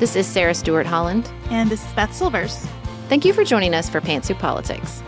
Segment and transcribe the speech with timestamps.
[0.00, 1.30] This is Sarah Stewart Holland.
[1.50, 2.56] And this is Beth Silvers.
[3.10, 5.02] Thank you for joining us for Pantsuit Politics.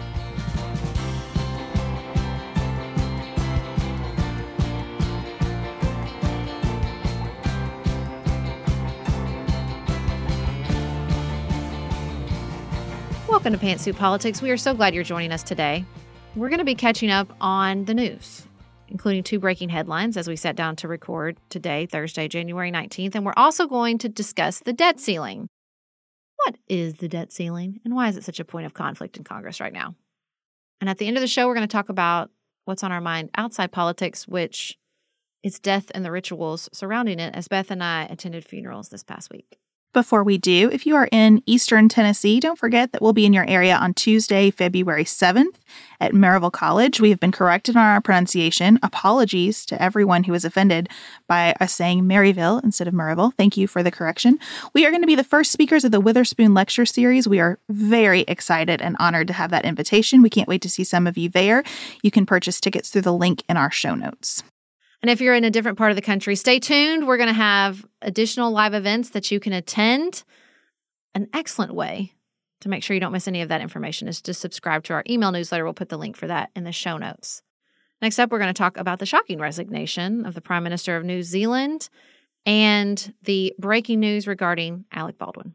[13.27, 14.43] Welcome to Pantsuit Politics.
[14.43, 15.87] We are so glad you're joining us today.
[16.37, 18.47] We're going to be catching up on the news,
[18.93, 23.15] including two breaking headlines as we sat down to record today, Thursday, January 19th.
[23.15, 25.49] And we're also going to discuss the debt ceiling.
[26.37, 29.25] What is the debt ceiling and why is it such a point of conflict in
[29.25, 29.95] Congress right now?
[30.81, 32.31] And at the end of the show, we're going to talk about
[32.67, 34.77] what's on our mind outside politics, which
[35.43, 39.31] is death and the rituals surrounding it, as Beth and I attended funerals this past
[39.31, 39.59] week.
[39.93, 43.35] Before we do, if you are in Eastern Tennessee, don't forget that we'll be in
[43.35, 45.55] your area on Tuesday, February 7th
[46.01, 46.99] at Maryville College.
[46.99, 48.79] We have been corrected on our pronunciation.
[48.83, 50.89] Apologies to everyone who was offended
[51.29, 53.35] by us saying Maryville instead of Maryville.
[53.35, 54.39] Thank you for the correction.
[54.73, 57.29] We are going to be the first speakers of the Witherspoon Lecture Series.
[57.29, 60.23] We are very excited and honored to have that invitation.
[60.23, 61.65] We can't wait to see some of you there.
[62.03, 64.43] You can purchase tickets through the link in our show notes.
[65.03, 67.07] And if you're in a different part of the country, stay tuned.
[67.07, 70.23] We're going to have additional live events that you can attend.
[71.15, 72.15] An excellent way
[72.61, 75.03] to make sure you don't miss any of that information is to subscribe to our
[75.11, 75.65] email newsletter.
[75.65, 77.43] We'll put the link for that in the show notes.
[78.01, 81.05] Next up, we're going to talk about the shocking resignation of the Prime Minister of
[81.05, 81.91] New Zealand
[82.47, 85.55] and the breaking news regarding Alec Baldwin.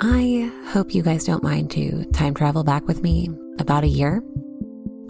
[0.00, 4.22] I hope you guys don't mind to time travel back with me about a year.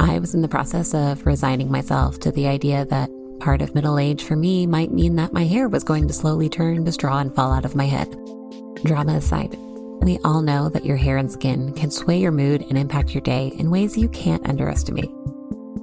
[0.01, 3.99] I was in the process of resigning myself to the idea that part of middle
[3.99, 7.19] age for me might mean that my hair was going to slowly turn to straw
[7.19, 8.11] and fall out of my head.
[8.83, 9.59] Drama aside,
[10.01, 13.21] we all know that your hair and skin can sway your mood and impact your
[13.21, 15.11] day in ways you can't underestimate.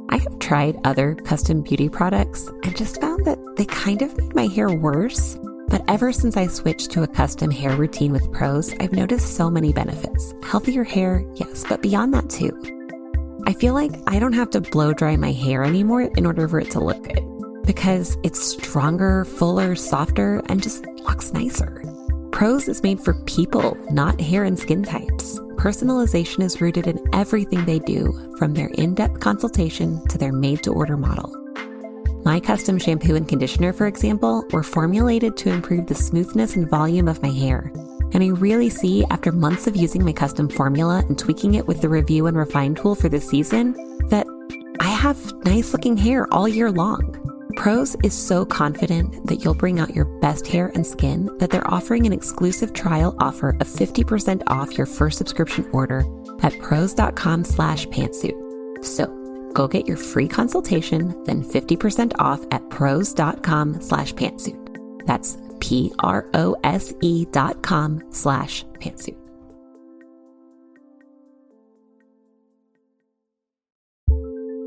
[0.10, 4.34] I have tried other custom beauty products and just found that they kind of made
[4.34, 5.38] my hair worse.
[5.68, 9.50] But ever since I switched to a custom hair routine with Prose, I've noticed so
[9.50, 10.34] many benefits.
[10.44, 12.52] Healthier hair, yes, but beyond that too.
[13.48, 16.60] I feel like I don't have to blow dry my hair anymore in order for
[16.60, 17.26] it to look good
[17.66, 21.84] because it's stronger, fuller, softer, and just looks nicer.
[22.32, 25.40] Prose is made for people, not hair and skin types.
[25.56, 30.62] Personalization is rooted in everything they do, from their in depth consultation to their made
[30.64, 31.45] to order model.
[32.26, 37.08] My custom shampoo and conditioner, for example, were formulated to improve the smoothness and volume
[37.08, 37.72] of my hair.
[38.14, 41.82] And I really see, after months of using my custom formula and tweaking it with
[41.82, 43.74] the review and refine tool for this season,
[44.10, 44.26] that
[44.80, 47.16] I have nice looking hair all year long.
[47.58, 51.72] Prose is so confident that you'll bring out your best hair and skin that they're
[51.72, 56.04] offering an exclusive trial offer of 50% off your first subscription order
[56.42, 58.84] at prose.com slash pantsuit.
[58.84, 59.25] So
[59.56, 65.06] Go get your free consultation, then 50% off at prose.com slash pantsuit.
[65.08, 69.18] That's P-R-O-S-E dot com slash pantsuit.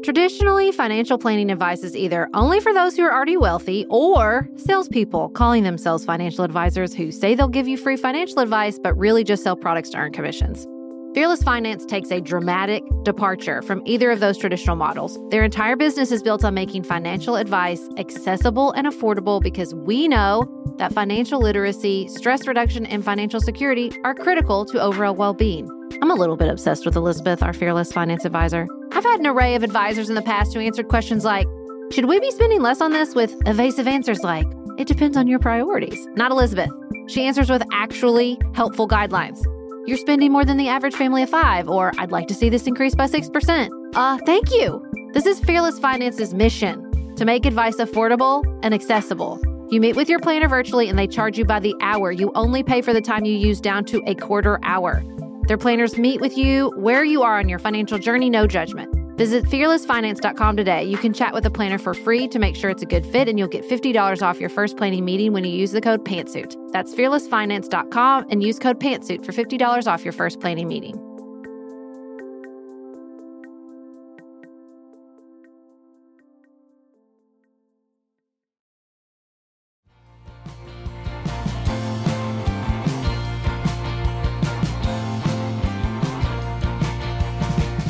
[0.03, 5.29] Traditionally, financial planning advice is either only for those who are already wealthy or salespeople
[5.31, 9.43] calling themselves financial advisors who say they'll give you free financial advice but really just
[9.43, 10.67] sell products to earn commissions.
[11.15, 15.19] Fearless Finance takes a dramatic departure from either of those traditional models.
[15.31, 20.47] Their entire business is built on making financial advice accessible and affordable because we know
[20.77, 25.67] that financial literacy, stress reduction, and financial security are critical to overall well being.
[26.03, 28.69] I'm a little bit obsessed with Elizabeth, our Fearless Finance advisor.
[28.93, 31.49] I've had an array of advisors in the past who answered questions like
[31.91, 33.15] Should we be spending less on this?
[33.15, 34.47] with evasive answers like
[34.77, 36.07] It depends on your priorities.
[36.15, 36.71] Not Elizabeth.
[37.09, 39.43] She answers with actually helpful guidelines
[39.89, 42.67] you're spending more than the average family of five, or I'd like to see this
[42.67, 43.71] increase by 6%.
[43.95, 44.85] Uh, thank you.
[45.15, 49.41] This is Fearless Finance's mission to make advice affordable and accessible.
[49.71, 52.13] You meet with your planner virtually and they charge you by the hour.
[52.13, 55.03] You only pay for the time you use down to a quarter hour.
[55.47, 58.95] Their planners meet with you where you are on your financial journey, no judgment.
[59.19, 60.85] Visit fearlessfinance.com today.
[60.85, 63.29] You can chat with a planner for free to make sure it's a good fit,
[63.29, 66.55] and you'll get $50 off your first planning meeting when you use the code PANTSUIT.
[66.71, 71.08] That's fearlessfinance.com and use code PANTSUIT for $50 off your first planning meeting.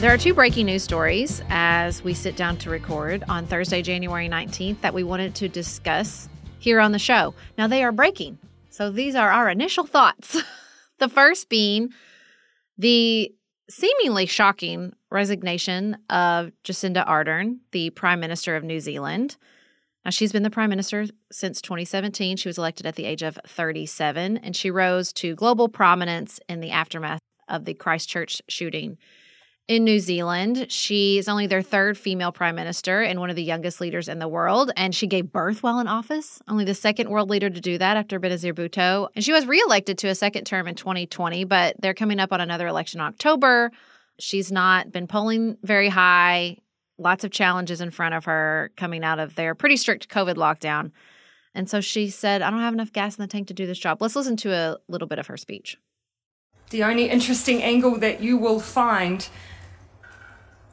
[0.09, 4.27] There are two breaking news stories as we sit down to record on Thursday, January
[4.27, 7.35] 19th, that we wanted to discuss here on the show.
[7.59, 8.39] Now, they are breaking.
[8.71, 10.43] So these are our initial thoughts.
[10.99, 11.91] the first being
[12.79, 13.35] the
[13.69, 19.37] seemingly shocking resignation of Jacinda Ardern, the Prime Minister of New Zealand.
[20.07, 22.39] Now, she's been the Prime Minister since 2017.
[22.39, 26.61] She was elected at the age of 37, and she rose to global prominence in
[26.61, 28.97] the aftermath of the Christchurch shooting
[29.69, 30.67] in New Zealand.
[30.71, 34.19] She is only their third female prime minister and one of the youngest leaders in
[34.19, 34.73] the world.
[34.77, 37.99] And she gave birth while in office, only the second world leader to do that
[37.99, 39.09] after Benazir Bhutto.
[39.15, 42.41] And she was reelected to a second term in 2020, but they're coming up on
[42.41, 43.71] another election in October.
[44.19, 46.57] She's not been polling very high,
[46.97, 50.93] lots of challenges in front of her coming out of their pretty strict COVID lockdown.
[51.55, 53.79] And so she said, I don't have enough gas in the tank to do this
[53.79, 54.01] job.
[54.01, 55.77] Let's listen to a little bit of her speech.
[56.71, 59.29] The only interesting angle that you will find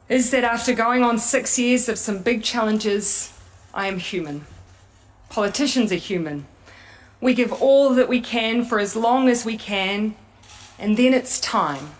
[0.08, 3.32] is that after going on six years of some big challenges,
[3.74, 4.46] I am human.
[5.28, 6.46] Politicians are human.
[7.20, 10.14] We give all that we can for as long as we can,
[10.78, 11.90] and then it's time.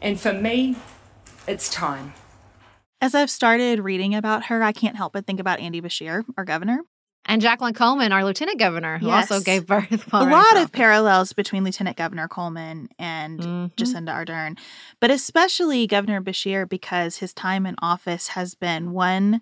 [0.00, 0.76] And for me,
[1.48, 2.14] it's time.
[3.00, 6.44] As I've started reading about her, I can't help but think about Andy Beshear, our
[6.44, 6.80] governor.
[7.28, 9.30] And Jacqueline Coleman, our lieutenant governor, who Yes.
[9.30, 10.08] also gave birth.
[10.12, 13.72] a lot of parallels between Lieutenant Governor Coleman and Mhm.
[13.76, 14.56] Jacinda Ardern,
[15.00, 19.40] but especially Governor Beshear because his time in office has been one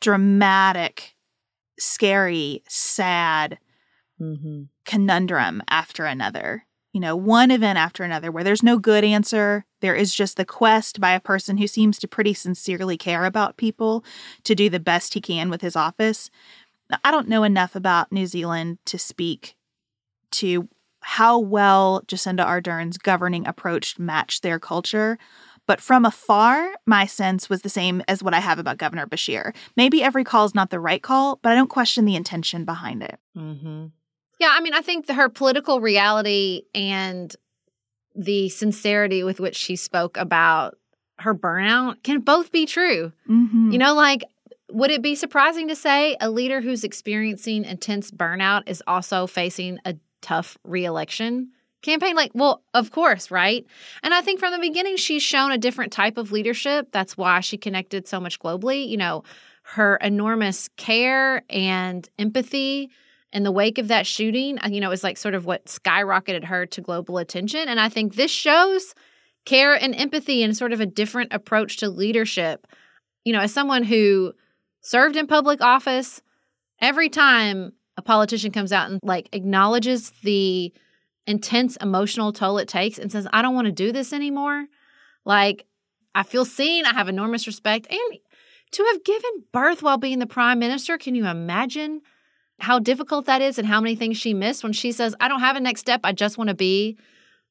[0.00, 1.14] dramatic,
[1.78, 3.58] scary, sad
[4.20, 4.64] Mm-hmm.
[4.84, 6.66] conundrum after another.
[6.92, 9.64] You know, one event after another where there's no good answer.
[9.80, 13.56] There is just the quest by a person who seems to pretty sincerely care about
[13.56, 14.04] people
[14.44, 16.28] to do the best he can with his office.
[16.90, 19.56] Now, I don't know enough about New Zealand to speak
[20.32, 20.68] to
[21.02, 25.18] how well Jacinda Ardern's governing approach matched their culture.
[25.66, 29.54] But from afar, my sense was the same as what I have about Governor Beshear.
[29.76, 33.02] Maybe every call is not the right call, but I don't question the intention behind
[33.02, 33.18] it.
[33.36, 33.86] Mm-hmm.
[34.40, 37.34] Yeah, I mean, I think that her political reality and
[38.16, 40.76] the sincerity with which she spoke about
[41.20, 43.12] her burnout can both be true.
[43.28, 43.70] Mm-hmm.
[43.70, 44.24] You know, like,
[44.72, 49.78] would it be surprising to say a leader who's experiencing intense burnout is also facing
[49.84, 51.50] a tough reelection
[51.82, 52.14] campaign?
[52.16, 53.66] Like, well, of course, right?
[54.02, 56.88] And I think from the beginning, she's shown a different type of leadership.
[56.92, 58.88] That's why she connected so much globally.
[58.88, 59.24] You know,
[59.62, 62.90] her enormous care and empathy
[63.32, 66.44] in the wake of that shooting, uh, you know, is like sort of what skyrocketed
[66.44, 67.68] her to global attention.
[67.68, 68.94] And I think this shows
[69.44, 72.66] care and empathy and sort of a different approach to leadership.
[73.24, 74.32] You know, as someone who
[74.80, 76.22] served in public office,
[76.80, 80.72] every time a politician comes out and like acknowledges the
[81.26, 84.66] intense emotional toll it takes and says, I don't want to do this anymore,
[85.24, 85.66] like
[86.14, 87.86] I feel seen, I have enormous respect.
[87.90, 88.18] And
[88.72, 92.02] to have given birth while being the prime minister, can you imagine
[92.58, 95.40] how difficult that is and how many things she missed when she says, I don't
[95.40, 96.00] have a next step.
[96.04, 96.98] I just want to be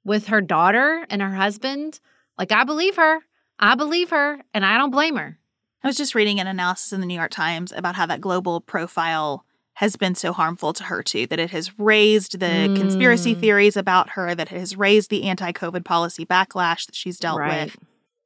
[0.04, 2.00] with her daughter and her husband?
[2.38, 3.22] Like, I believe her.
[3.60, 5.38] I believe her, and I don't blame her.
[5.83, 8.59] I was just reading an analysis in the New York Times about how that global
[8.62, 13.39] profile has been so harmful to her too that it has raised the conspiracy Mm.
[13.39, 17.65] theories about her that it has raised the anti-covid policy backlash that she's dealt Right.
[17.67, 17.77] with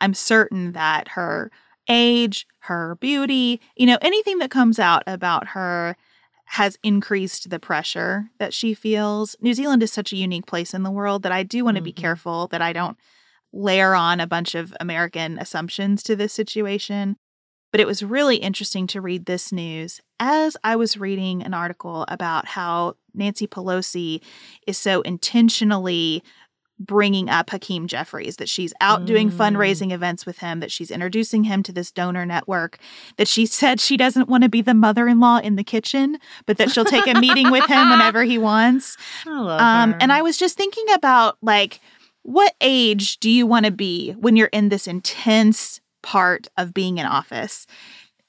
[0.01, 1.51] i'm certain that her
[1.88, 5.95] age her beauty you know anything that comes out about her
[6.45, 10.81] has increased the pressure that she feels new zealand is such a unique place in
[10.81, 11.98] the world that i do want to be Mhm.
[11.98, 12.98] careful that i don't
[13.51, 17.15] layer on a bunch of american assumptions to this situation
[17.74, 22.06] but it was really interesting to read this news as I was reading an article
[22.08, 24.22] about how Nancy Pelosi
[24.68, 26.24] is so intentionally
[26.80, 29.38] bringing up Hakeem Jeffries, that she's out doing Mm.
[29.38, 32.77] fundraising events with him, that she's introducing him to this donor network,
[33.18, 36.20] that she said she doesn't want to be the mother in law in the kitchen,
[36.46, 38.98] but that she'll take a meeting with him whenever he wants.
[39.25, 41.80] I Um, and I was just thinking about like,
[42.22, 47.00] what age do you want to be when you're in this intense part of being
[47.00, 47.65] in office?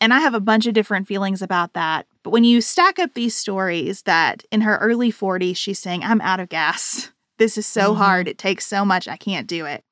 [0.00, 2.06] And I have a bunch of different feelings about that.
[2.22, 6.20] But when you stack up these stories that in her early 40s, she's saying, I'm
[6.22, 7.10] out of gas.
[7.38, 7.96] This is so Mhm.
[7.96, 8.28] hard.
[8.28, 9.08] It takes so much.
[9.08, 9.84] I can't do it.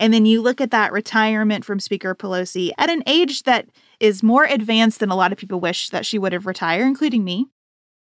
[0.00, 3.68] And then you look at that retirement from Speaker Pelosi at an age that
[4.00, 7.22] is more advanced than a lot of people wish that she would have retired, including
[7.22, 7.46] me.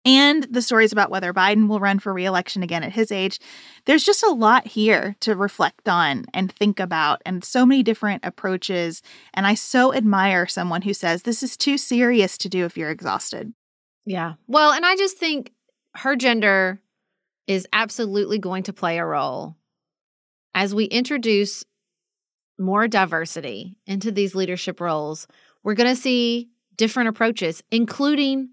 [0.06, 3.40] And the stories about whether Biden will run for reelection again at his age.
[3.84, 8.24] There's just a lot here to reflect on and think about, and so many different
[8.24, 9.02] approaches.
[9.34, 12.90] And I so admire someone who says this is too serious to do if you're
[12.90, 13.52] exhausted.
[14.04, 14.34] Yeah.
[14.46, 15.52] Well, and I just think
[15.96, 16.80] her gender
[17.46, 19.56] is absolutely going to play a role
[20.56, 21.64] as we introduce
[22.58, 25.28] more diversity into these leadership roles,
[25.62, 28.48] we're going to see different approaches, including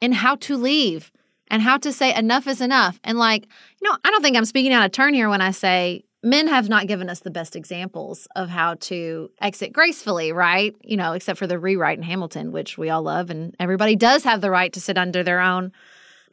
[0.00, 1.12] in how to leave
[1.48, 2.98] and how to say enough is enough.
[3.04, 3.46] And like,
[3.80, 6.46] you know, I don't think I'm speaking out of turn here when I say men
[6.48, 10.74] have not given us the best examples of how to exit gracefully, right?
[10.82, 14.24] You know, except for the rewrite in Hamilton, which we all love, and everybody does
[14.24, 15.70] have the right to sit under their own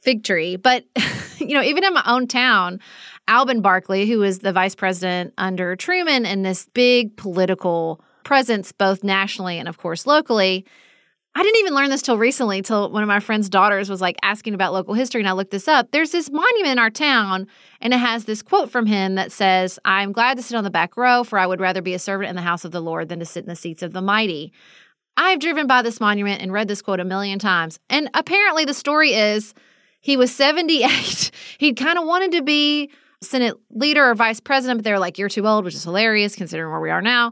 [0.02, 0.56] fig tree.
[0.56, 0.86] But,
[1.38, 2.80] you know, even in my own town,
[3.28, 9.04] Alben Barkley, who was the vice president under Truman and this big political presence, both
[9.04, 10.66] nationally and, of course, locally,
[11.34, 14.18] I didn't even learn this till recently, till one of my friend's daughters was like
[14.22, 15.92] asking about local history, and I looked this up.
[15.92, 17.48] There's this monument in our town,
[17.80, 20.70] and it has this quote from him that says, I'm glad to sit on the
[20.70, 23.08] back row, for I would rather be a servant in the house of the Lord
[23.08, 24.52] than to sit in the seats of the mighty.
[25.16, 27.80] I've driven by this monument and read this quote a million times.
[27.90, 29.54] And apparently, the story is
[30.02, 31.32] he was 78.
[31.60, 32.90] He'd kind of wanted to be
[33.22, 36.36] Senate leader or vice president, but they were like, You're too old, which is hilarious
[36.36, 37.32] considering where we are now.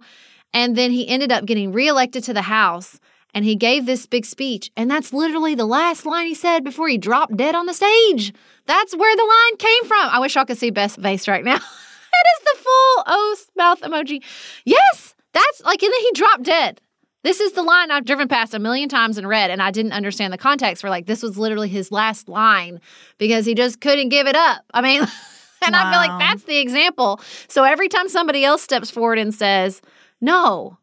[0.54, 3.00] And then he ended up getting reelected to the House
[3.34, 4.72] and he gave this big speech.
[4.76, 8.34] And that's literally the last line he said before he dropped dead on the stage.
[8.66, 10.10] That's where the line came from.
[10.10, 11.56] I wish y'all could see Beth's face right now.
[11.56, 14.24] it is the full O mouth emoji.
[14.66, 16.82] Yes, that's like, and then he dropped dead.
[17.22, 19.92] This is the line I've driven past a million times and read, and I didn't
[19.92, 22.80] understand the context for like this was literally his last line
[23.18, 24.64] because he just couldn't give it up.
[24.74, 25.02] I mean,
[25.66, 25.82] and wow.
[25.84, 27.20] I feel like that's the example.
[27.50, 29.82] So every time somebody else steps forward and says,
[30.22, 30.78] No,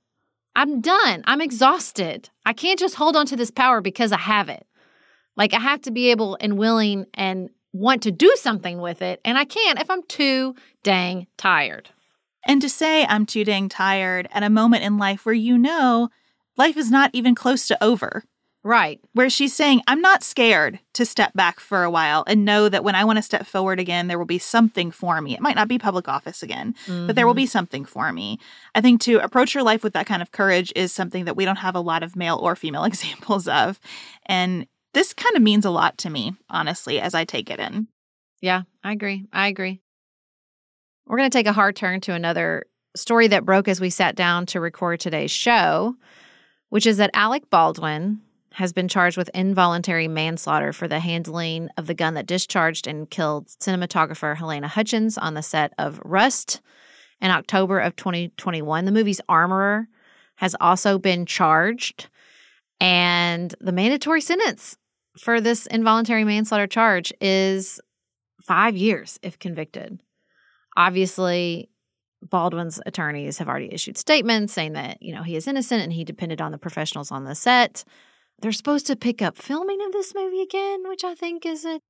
[0.56, 1.22] I'm done.
[1.26, 2.30] I'm exhausted.
[2.46, 4.66] I can't just hold on to this power because I have it.
[5.36, 9.20] Like I have to be able and willing and want to do something with it.
[9.22, 11.90] And I can't if I'm too dang tired.
[12.46, 16.08] And to say I'm too dang tired at a moment in life where you know
[16.56, 18.25] life is not even close to over.
[18.66, 19.00] Right.
[19.12, 22.82] Where she's saying, I'm not scared to step back for a while and know that
[22.82, 25.35] when I want to step forward again, there will be something for me.
[25.35, 27.06] It might not be public office again, mm-hmm.
[27.06, 27.42] but there will mm-hmm.
[27.42, 28.40] be something for me.
[28.75, 31.44] I think to approach your life with that kind of courage is something that we
[31.44, 33.78] don't have a lot of male or female examples of.
[34.26, 37.87] And this kind of means a lot to me, honestly, as I take it in.
[38.40, 39.26] Yeah, I agree.
[39.32, 39.80] I agree.
[41.06, 44.16] We're going to take a hard turn to another story that broke as we sat
[44.16, 45.94] down to record today's show,
[46.70, 48.23] which is that Alec Baldwin,
[48.56, 53.10] has been charged with involuntary manslaughter for the handling of the gun that discharged and
[53.10, 56.62] killed cinematographer Halyna Hutchins on the set of Rust
[57.20, 58.86] in October of 2021.
[58.86, 59.88] The movie's armorer
[60.36, 62.08] has also been charged,
[62.80, 64.78] and the mandatory sentence
[65.18, 67.78] for this involuntary manslaughter charge is
[68.40, 70.00] five years if convicted.
[70.78, 71.68] Obviously,
[72.22, 76.04] Baldwin's attorneys have already issued statements saying that, you know, he is innocent and he
[76.04, 77.84] depended on the professionals on the set.
[78.40, 81.81] They're supposed to pick up filming of this movie again, which I think is a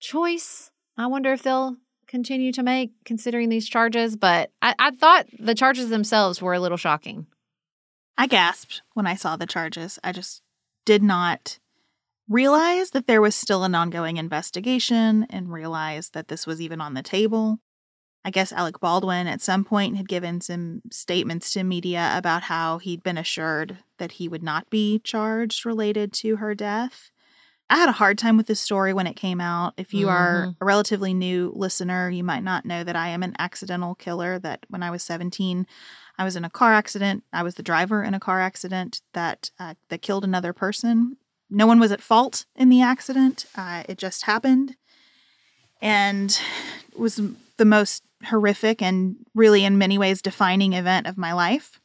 [0.00, 0.70] choice.
[0.96, 1.76] I wonder if they'll
[2.06, 6.60] continue to make considering these charges, but I, I thought the charges themselves were a
[6.60, 7.26] little shocking.
[8.18, 9.98] I gasped when I saw the charges.
[10.02, 10.42] I just
[10.84, 11.58] did not
[12.28, 16.94] realize that there was still an ongoing investigation and realize that this was even on
[16.94, 17.58] the table.
[18.24, 22.78] I guess Alec Baldwin at some point had given some statements to media about how
[22.78, 27.10] he'd been assured that he would not be charged related to her death.
[27.70, 29.74] I had a hard time with this story when it came out.
[29.76, 30.16] If you mm-hmm.
[30.16, 34.40] are a relatively new listener, you might not know that I am an accidental killer.
[34.40, 35.66] That when I was 17,
[36.18, 37.22] I was in a car accident.
[37.32, 41.16] I was the driver in a car accident that uh, that killed another person.
[41.48, 43.46] No one was at fault in the accident.
[43.56, 44.76] Uh, it just happened,
[45.80, 46.40] and
[46.96, 47.20] was
[47.56, 51.80] the most horrific and really, in many ways, defining event of my life.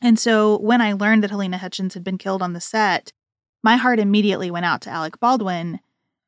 [0.00, 3.12] And so when I learned that Halyna Hutchins had been killed on the set,
[3.62, 5.80] my heart immediately went out to Alec Baldwin.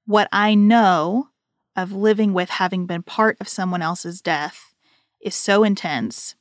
[0.07, 1.29] What I know
[1.77, 4.75] of living with having been part of someone else's death
[5.21, 6.37] is so intense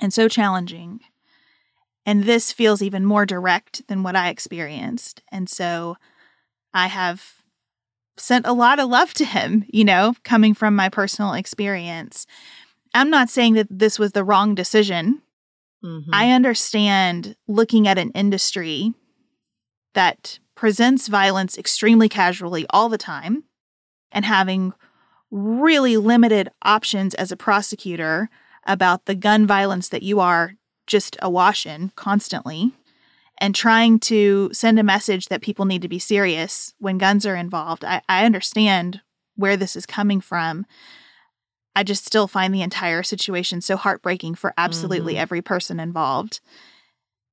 [0.00, 1.00] and so challenging.
[2.04, 5.22] And this feels even more direct than what I experienced.
[5.30, 5.96] And so
[6.74, 7.39] I have
[8.16, 12.26] sent a lot of love to him, you know, coming from my personal experience.
[12.94, 15.22] I'm not saying that this was the wrong decision.
[15.84, 16.10] Mm-hmm.
[16.12, 18.92] I understand looking at an industry
[19.94, 23.44] that presents violence extremely casually all the time
[24.12, 24.74] and having
[25.30, 28.28] really limited options as a prosecutor
[28.66, 30.54] about the gun violence that you are
[30.86, 32.72] just awash in constantly
[33.40, 37.36] and trying to send a message that people need to be serious when guns are
[37.36, 37.84] involved.
[37.84, 39.00] I, I understand
[39.36, 40.66] where this is coming from.
[41.74, 45.22] I just still find the entire situation so heartbreaking for absolutely mm-hmm.
[45.22, 46.40] every person involved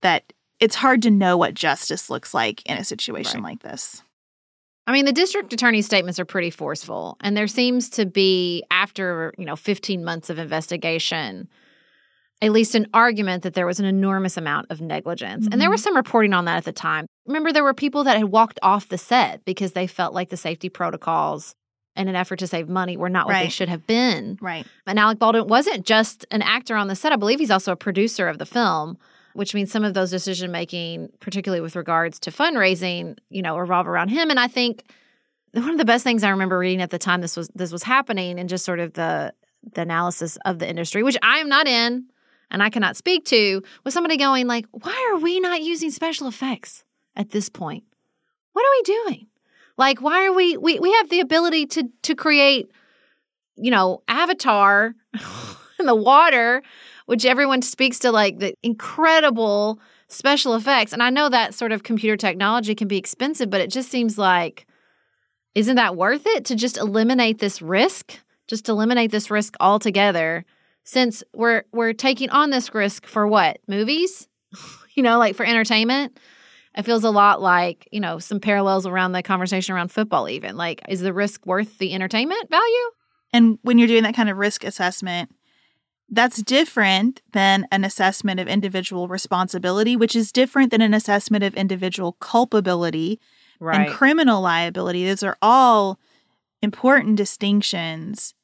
[0.01, 3.51] that it's hard to know what justice looks like in a situation right.
[3.51, 4.03] like this.
[4.85, 9.33] I mean, the district attorney's statements are pretty forceful, and there seems to be, after,
[9.37, 11.49] you know, 15 months of investigation,
[12.41, 15.45] at least an argument that there was an enormous amount of negligence.
[15.45, 15.53] Mm-hmm.
[15.53, 17.07] And there was some reporting on that at the time.
[17.25, 20.37] Remember, there were people that had walked off the set because they felt like the
[20.37, 21.55] safety protocols
[21.95, 23.43] in an effort to save money were not what right.
[23.43, 24.37] they should have been.
[24.39, 24.67] Right.
[24.85, 27.11] And Alec Baldwin wasn't just an actor on the set.
[27.11, 28.99] I believe he's also a producer of the film,
[29.33, 33.87] which means some of those decision making, particularly with regards to fundraising, you know, revolve
[33.87, 34.29] around him.
[34.29, 34.83] And I think
[35.53, 37.81] one of the best things I remember reading at the time this was this was
[37.81, 39.33] happening and just sort of the
[39.73, 42.05] the analysis of the industry, which I am not in
[42.49, 46.27] and I cannot speak to, was somebody going like, why are we not using special
[46.27, 46.83] effects
[47.15, 47.83] at this point?
[48.53, 49.27] What are we doing?
[49.77, 52.71] Like, why are we we we have the ability to to create,
[53.55, 54.95] you know, Avatar
[55.79, 56.63] in the water,
[57.05, 60.93] which everyone speaks to like the incredible special effects.
[60.93, 64.17] And I know that sort of computer technology can be expensive, but it just seems
[64.17, 64.65] like
[65.53, 68.19] isn't that worth it to just eliminate this risk?
[68.47, 70.45] Just eliminate this risk altogether
[70.87, 73.59] since we're we're taking on this risk for what?
[73.67, 74.29] Movies?
[74.95, 76.17] you know, like for entertainment?
[76.77, 80.55] It feels a lot like, you know, some parallels around the conversation around football even.
[80.55, 82.89] Like is the risk worth the entertainment value?
[83.33, 85.29] And when you're doing that kind of risk assessment,
[86.09, 91.53] that's different than an assessment of individual responsibility, which is different than an assessment of
[91.55, 93.19] individual culpability
[93.59, 93.81] right.
[93.81, 95.05] and criminal liability.
[95.05, 95.99] Those are all
[96.61, 98.35] important distinctions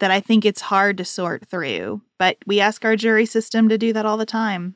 [0.00, 2.02] that I think it's hard to sort through.
[2.18, 4.74] But we ask our jury system to do that all the time.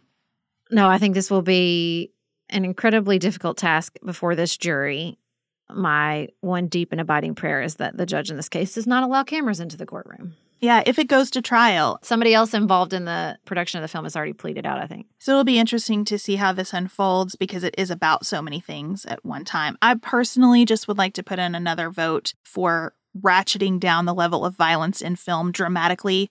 [0.71, 2.13] No, I think this will be
[2.49, 5.19] an incredibly difficult task before this jury.
[5.71, 9.03] My one deep and abiding prayer is that the judge in this case does not
[9.03, 10.35] allow cameras into the courtroom.
[10.61, 11.99] Yeah, if it goes to trial.
[12.03, 15.07] Somebody else involved in the production of the film has already pleaded out, I think.
[15.19, 18.61] So it'll be interesting to see how this unfolds because it is about so many
[18.61, 19.77] things at one time.
[19.83, 24.45] I personally just would like to put in another vote for ratcheting down the level
[24.45, 26.31] of violence in film dramatically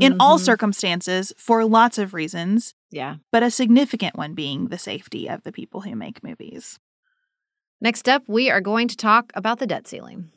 [0.00, 0.20] in mm-hmm.
[0.20, 2.74] all circumstances for lots of reasons.
[2.90, 3.16] Yeah.
[3.30, 6.78] But a significant one being the safety of the people who make movies.
[7.80, 10.30] Next up, we are going to talk about the debt ceiling.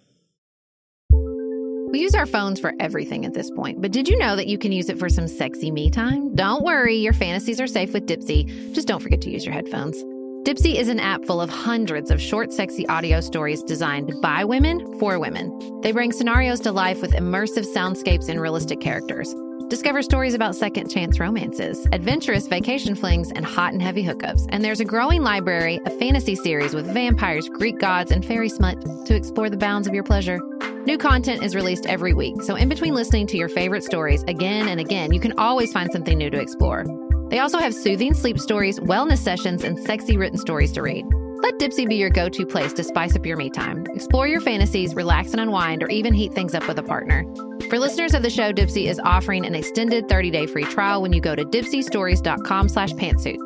[1.89, 4.57] We use our phones for everything at this point, but did you know that you
[4.57, 6.35] can use it for some sexy me time?
[6.35, 8.73] Don't worry, your fantasies are safe with Dipsea.
[8.73, 10.03] Just don't forget to use your headphones.
[10.47, 14.97] Dipsea is an app full of hundreds of short, sexy audio stories designed by women
[14.97, 15.81] for women.
[15.81, 19.35] They bring scenarios to life with immersive soundscapes and realistic characters.
[19.67, 24.47] Discover stories about second chance romances, adventurous vacation flings, and hot and heavy hookups.
[24.47, 28.79] And there's a growing library of fantasy series with vampires, Greek gods, and fairy smut
[29.07, 30.39] to explore the bounds of your pleasure.
[30.85, 34.69] New content is released every week, so in between listening to your favorite stories again
[34.69, 36.85] and again, you can always find something new to explore.
[37.29, 41.05] They also have soothing sleep stories, wellness sessions, and sexy written stories to read.
[41.41, 43.85] Let Dipsea be your go to place to spice up your me time.
[43.93, 47.25] Explore your fantasies, relax and unwind, or even heat things up with a partner.
[47.69, 51.13] For listeners of the show, Dipsea is offering an extended 30 day free trial when
[51.13, 53.37] you go to dipseastories.com slash pantsuit.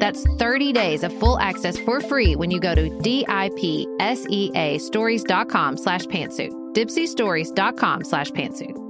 [0.00, 6.04] That's 30 days of full access for free when you go to D-I-P-S-E-A stories.com slash
[6.06, 6.74] pantsuit.
[6.74, 8.89] Dipseastories.com slash pantsuit.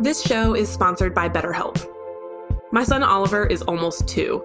[0.00, 1.86] This show is sponsored by BetterHelp.
[2.72, 4.42] My son Oliver is almost two.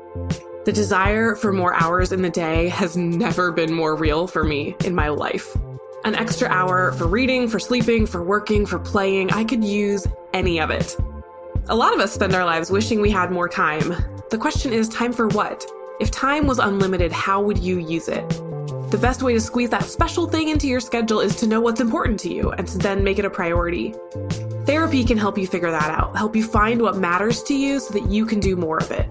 [0.65, 4.75] The desire for more hours in the day has never been more real for me
[4.83, 5.55] in my life.
[6.03, 10.59] An extra hour for reading, for sleeping, for working, for playing, I could use any
[10.59, 10.97] of it.
[11.69, 13.95] A lot of us spend our lives wishing we had more time.
[14.31, 15.65] The question is time for what?
[16.01, 18.27] If time was unlimited, how would you use it?
[18.91, 21.79] The best way to squeeze that special thing into your schedule is to know what's
[21.79, 23.95] important to you and to then make it a priority.
[24.65, 27.93] Therapy can help you figure that out, help you find what matters to you so
[27.93, 29.07] that you can do more of it.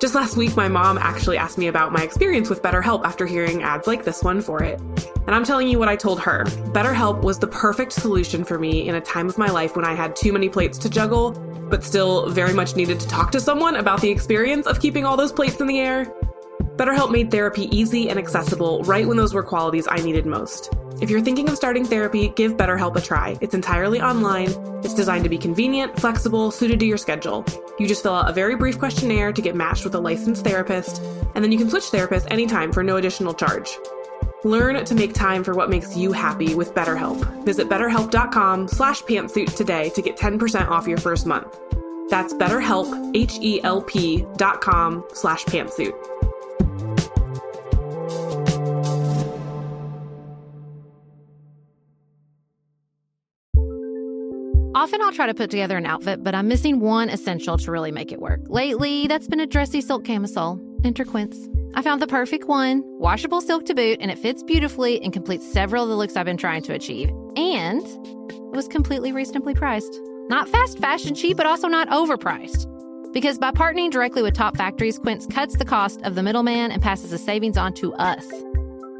[0.00, 3.62] Just last week, my mom actually asked me about my experience with BetterHelp after hearing
[3.62, 4.80] ads like this one for it.
[5.26, 6.42] And I'm telling you what I told her.
[6.72, 9.94] BetterHelp was the perfect solution for me in a time of my life when I
[9.94, 11.30] had too many plates to juggle,
[11.70, 15.16] but still very much needed to talk to someone about the experience of keeping all
[15.16, 16.12] those plates in the air.
[16.76, 20.72] BetterHelp made therapy easy and accessible right when those were qualities I needed most.
[21.02, 23.36] If you're thinking of starting therapy, give BetterHelp a try.
[23.42, 24.48] It's entirely online.
[24.82, 27.44] It's designed to be convenient, flexible, suited to your schedule.
[27.78, 31.02] You just fill out a very brief questionnaire to get matched with a licensed therapist,
[31.34, 33.78] and then you can switch therapists anytime for no additional charge.
[34.44, 37.44] Learn to make time for what makes you happy with BetterHelp.
[37.44, 41.60] Visit betterhelp.com slash pantsuit today to get 10% off your first month.
[42.08, 46.11] That's betterhelp, H-E-L-P dot com slash pantsuit.
[54.82, 57.92] Often I'll try to put together an outfit, but I'm missing one essential to really
[57.92, 58.40] make it work.
[58.48, 61.36] Lately, that's been a dressy silk camisole, interquince.
[61.76, 65.46] I found the perfect one, washable silk to boot, and it fits beautifully and completes
[65.46, 67.10] several of the looks I've been trying to achieve.
[67.36, 67.80] And
[68.28, 70.00] it was completely reasonably priced.
[70.28, 72.66] Not fast fashion cheap, but also not overpriced.
[73.12, 76.82] Because by partnering directly with top factories, Quince cuts the cost of the middleman and
[76.82, 78.26] passes the savings on to us.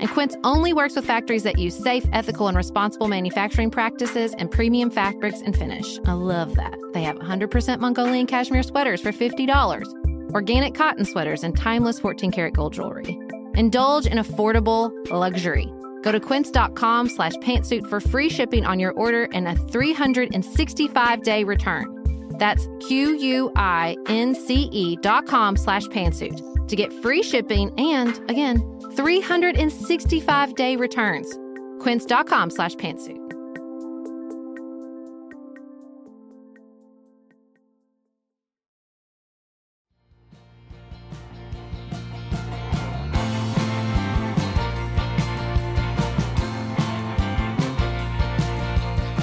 [0.02, 4.50] And Quince only works with factories that use safe, ethical, and responsible manufacturing practices and
[4.50, 6.00] premium fabrics and finish.
[6.04, 6.76] I love that.
[6.92, 12.54] They have 100% Mongolian cashmere sweaters for $50, organic cotton sweaters, and timeless 14 karat
[12.54, 13.16] gold jewelry.
[13.54, 15.72] Indulge in affordable luxury.
[16.02, 21.44] Go to quince.com slash pantsuit for free shipping on your order and a 365 day
[21.44, 21.86] return.
[22.38, 23.36] That's Q-U-I-N-C-E
[24.96, 31.38] dot com slash pantsuit to get free shipping and, again, 365 day returns.
[31.80, 33.22] Quince.com slash pantsuit.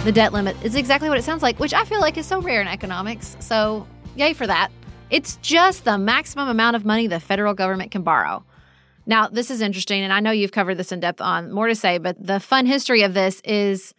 [0.09, 2.41] The debt limit is exactly what it sounds like, which I feel like is so
[2.41, 3.37] rare in economics.
[3.39, 4.71] So, yay for that.
[5.11, 8.43] It's just the maximum amount of money the federal government can borrow.
[9.09, 11.73] Now, this is interesting, and I know you've covered this in depth on more to
[11.73, 13.95] say, but the fun history of this is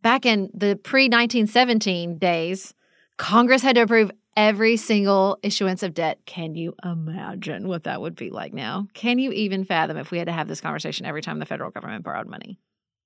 [0.00, 2.72] back in the pre 1917 days,
[3.18, 6.18] Congress had to approve every single issuance of debt.
[6.24, 8.88] Can you imagine what that would be like now?
[8.94, 11.70] Can you even fathom if we had to have this conversation every time the federal
[11.70, 12.58] government borrowed money?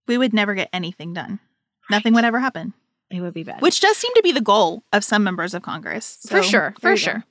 [0.07, 1.41] We would never get anything done.
[1.91, 2.73] Nothing would ever happen.
[3.11, 3.63] It would be bad.
[3.63, 6.19] Which does seem to be the goal of some members of Congress.
[6.29, 7.01] for sure, for you go.
[7.01, 7.25] sure.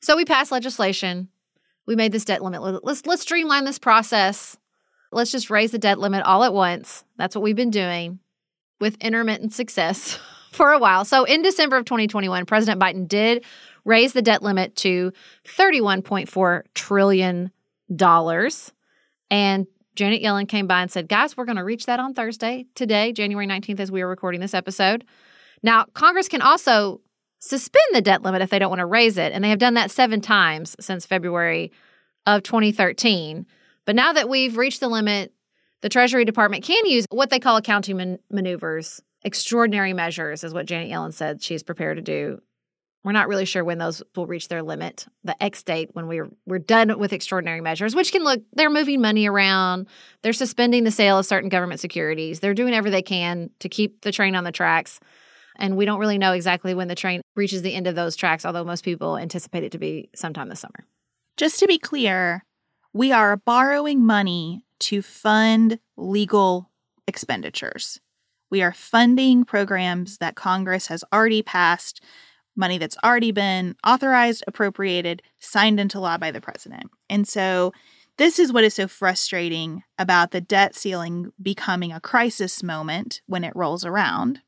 [0.00, 1.28] So we passed legislation.
[1.88, 2.84] We made this debt limit.
[2.84, 4.58] Let's let's streamline this process.
[5.10, 7.02] Let's just raise the debt limit all at once.
[7.16, 8.18] That's what we've been doing
[8.78, 10.18] with intermittent success
[10.52, 11.06] for a while.
[11.06, 13.42] So in December of 2021, President Biden did
[13.86, 15.14] raise the debt limit to
[15.46, 17.52] 31.4 trillion
[17.96, 18.70] dollars.
[19.30, 22.66] And Janet Yellen came by and said, "Guys, we're going to reach that on Thursday,
[22.74, 25.06] today, January 19th as we are recording this episode."
[25.62, 27.00] Now, Congress can also
[27.38, 29.32] suspend the debt limit if they don't want to raise it.
[29.32, 31.72] And they have done that seven times since February
[32.26, 33.46] of 2013.
[33.84, 35.32] But now that we've reached the limit,
[35.80, 39.00] the Treasury Department can use what they call accounting man- maneuvers.
[39.22, 42.40] Extraordinary measures is what Janet Yellen said she's prepared to do.
[43.04, 46.28] We're not really sure when those will reach their limit, the X date when we're
[46.46, 49.86] we're done with extraordinary measures, which can look they're moving money around,
[50.22, 54.02] they're suspending the sale of certain government securities, they're doing whatever they can to keep
[54.02, 54.98] the train on the tracks.
[55.58, 58.46] And we don't really know exactly when the train reaches the end of those tracks,
[58.46, 60.86] although most people anticipate it to be sometime this summer.
[61.36, 62.44] Just to be clear,
[62.92, 66.70] we are borrowing money to fund legal
[67.06, 68.00] expenditures.
[68.50, 72.02] We are funding programs that Congress has already passed,
[72.56, 76.90] money that's already been authorized, appropriated, signed into law by the president.
[77.10, 77.72] And so
[78.16, 83.44] this is what is so frustrating about the debt ceiling becoming a crisis moment when
[83.44, 84.40] it rolls around.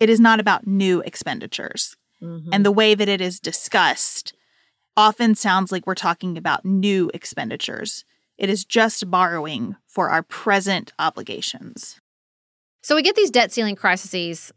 [0.00, 1.96] It is not about new expenditures.
[2.22, 2.50] Mm-hmm.
[2.52, 4.34] And the way that it is discussed
[4.96, 8.04] often sounds like we're talking about new expenditures.
[8.38, 12.00] It is just borrowing for our present obligations.
[12.82, 14.52] So we get these debt ceiling crises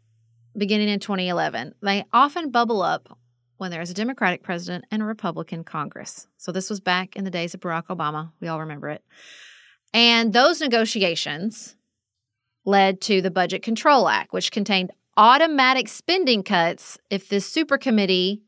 [0.56, 1.74] beginning in 2011.
[1.82, 3.18] They often bubble up
[3.56, 6.26] when there's a Democratic president and a Republican Congress.
[6.38, 8.32] So this was back in the days of Barack Obama.
[8.40, 9.04] We all remember it.
[9.92, 11.76] And those negotiations
[12.64, 18.42] led to the Budget Control Act, which contained automatic spending cuts if this super committee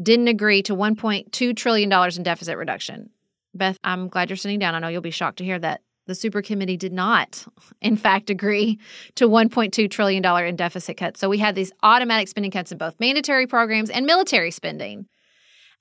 [0.00, 3.10] didn't agree to $1.2 trillion in deficit reduction.
[3.54, 4.74] Beth, I'm glad you're sitting down.
[4.74, 7.46] I know you'll be shocked to hear that the super committee did not,
[7.80, 8.78] in fact, agree
[9.16, 11.20] to $1.2 trillion in deficit cuts.
[11.20, 15.06] So we had these automatic spending cuts in both mandatory programs and military spending.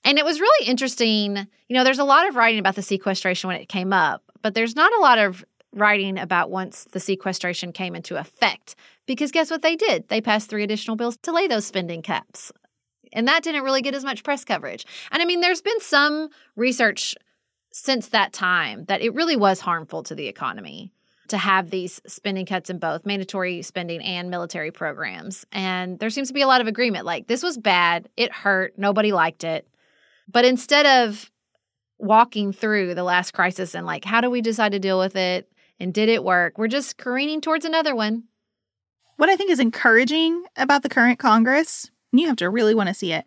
[0.04, 1.38] And it was really interesting.
[1.68, 4.54] You know, there's a lot of writing about the sequestration when it came up, but
[4.54, 8.76] there's not a lot of writing about once the sequestration came into effect.
[9.08, 10.08] Because guess what they did?
[10.10, 12.52] They passed three additional bills to lay those spending caps.
[13.14, 14.86] And that didn't really get as much press coverage.
[15.12, 17.16] And I mean, there's been some research
[17.72, 20.92] since that time that it really was harmful to the economy
[21.30, 25.46] to have these spending cuts in both mandatory spending and military programs.
[25.52, 28.78] And there seems to be a lot of agreement like this was bad, it hurt,
[28.78, 29.68] nobody liked it.
[30.32, 31.32] But instead of
[31.98, 35.50] walking through the last crisis and like, how do we decide to deal with it?
[35.80, 36.58] And did it work?
[36.58, 38.24] We're just careening towards another one.
[39.18, 42.88] What I think is encouraging about the current Congress, and you have to really want
[42.88, 43.26] to see it,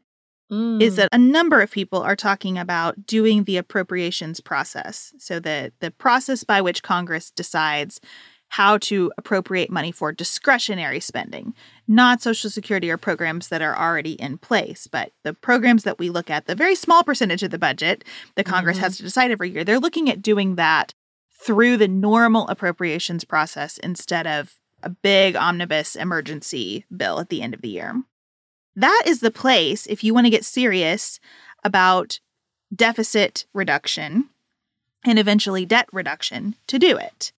[0.81, 5.12] is that a number of people are talking about doing the appropriations process.
[5.18, 8.00] So the the process by which Congress decides
[8.48, 11.55] how to appropriate money for discretionary spending,
[11.87, 16.11] not Social Security or programs that are already in place, but the programs that we
[16.11, 18.85] look at, the very small percentage of the budget that Congress mm-hmm.
[18.87, 20.94] has to decide every year, they're looking at doing that
[21.31, 27.54] through the normal appropriations process instead of a big omnibus emergency bill at the end
[27.54, 28.02] of the year.
[28.76, 31.20] That is the place if you want to get serious
[31.64, 32.20] about
[32.74, 34.28] deficit reduction
[35.04, 37.32] and eventually debt reduction to do it.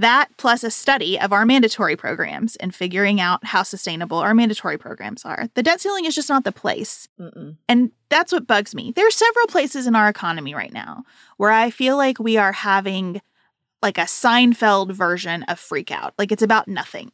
[0.00, 4.78] That plus a study of our mandatory programs and figuring out how sustainable our mandatory
[4.78, 5.48] programs are.
[5.54, 7.06] The debt ceiling is just not the place.
[7.18, 7.56] Mm-mm.
[7.68, 8.92] And that's what bugs me.
[8.92, 11.04] There are several places in our economy right now
[11.36, 13.20] where I feel like we are having
[13.82, 16.14] like a Seinfeld version of freak out.
[16.18, 17.12] Like it's about nothing.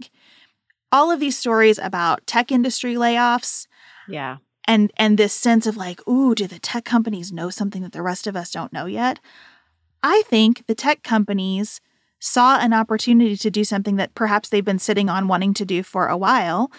[0.92, 3.66] All of these stories about tech industry layoffs.
[4.08, 4.38] Yeah.
[4.64, 8.02] And and this sense of like, ooh, do the tech companies know something that the
[8.02, 9.20] rest of us don't know yet?
[10.02, 11.80] I think the tech companies
[12.18, 15.82] saw an opportunity to do something that perhaps they've been sitting on wanting to do
[15.82, 16.70] for a while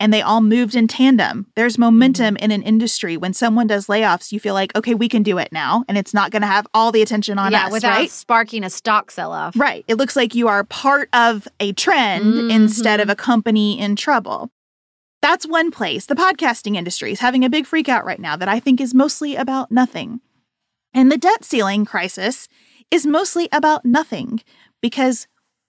[0.00, 1.46] and they all moved in tandem.
[1.56, 2.44] There's momentum mm-hmm.
[2.44, 3.16] in an industry.
[3.16, 6.14] When someone does layoffs, you feel like, okay, we can do it now, and it's
[6.14, 8.10] not going to have all the attention on yeah, us, without right?
[8.10, 9.58] sparking a stock sell off.
[9.58, 9.84] Right.
[9.88, 12.50] It looks like you are part of a trend mm-hmm.
[12.50, 14.50] instead of a company in trouble.
[15.20, 16.06] That's one place.
[16.06, 18.94] The podcasting industry is having a big freak out right now that I think is
[18.94, 20.20] mostly about nothing.
[20.94, 22.48] And the debt ceiling crisis
[22.90, 24.40] is mostly about nothing
[24.80, 25.26] because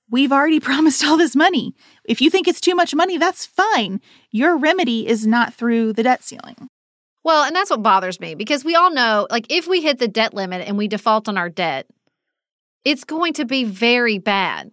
[0.09, 1.73] we've already promised all this money.
[2.03, 4.01] If you think it's too much money, that's fine.
[4.31, 6.69] Your remedy is not through the debt ceiling.
[7.23, 10.07] Well, and that's what bothers me because we all know like if we hit the
[10.07, 11.85] debt limit and we default on our debt,
[12.85, 14.71] it's going to be very bad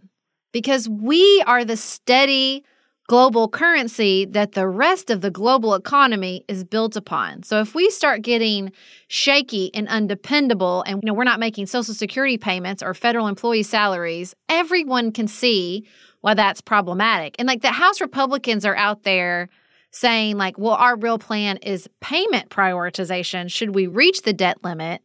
[0.52, 2.64] because we are the steady
[3.06, 7.42] global currency that the rest of the global economy is built upon.
[7.42, 8.72] So if we start getting
[9.08, 13.62] shaky and undependable and you know we're not making social security payments or federal employee
[13.62, 15.86] salaries, everyone can see
[16.20, 17.36] why that's problematic.
[17.38, 19.48] And like the House Republicans are out there
[19.92, 25.00] saying like, well our real plan is payment prioritization should we reach the debt limit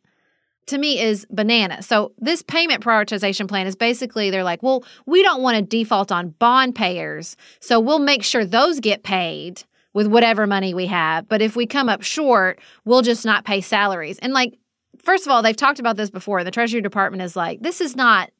[0.67, 1.81] to me is banana.
[1.81, 6.11] So this payment prioritization plan is basically they're like, well, we don't want to default
[6.11, 11.27] on bond payers, so we'll make sure those get paid with whatever money we have.
[11.27, 14.19] But if we come up short, we'll just not pay salaries.
[14.19, 14.57] And like,
[15.03, 16.43] first of all, they've talked about this before.
[16.43, 18.31] The Treasury Department is like, this is not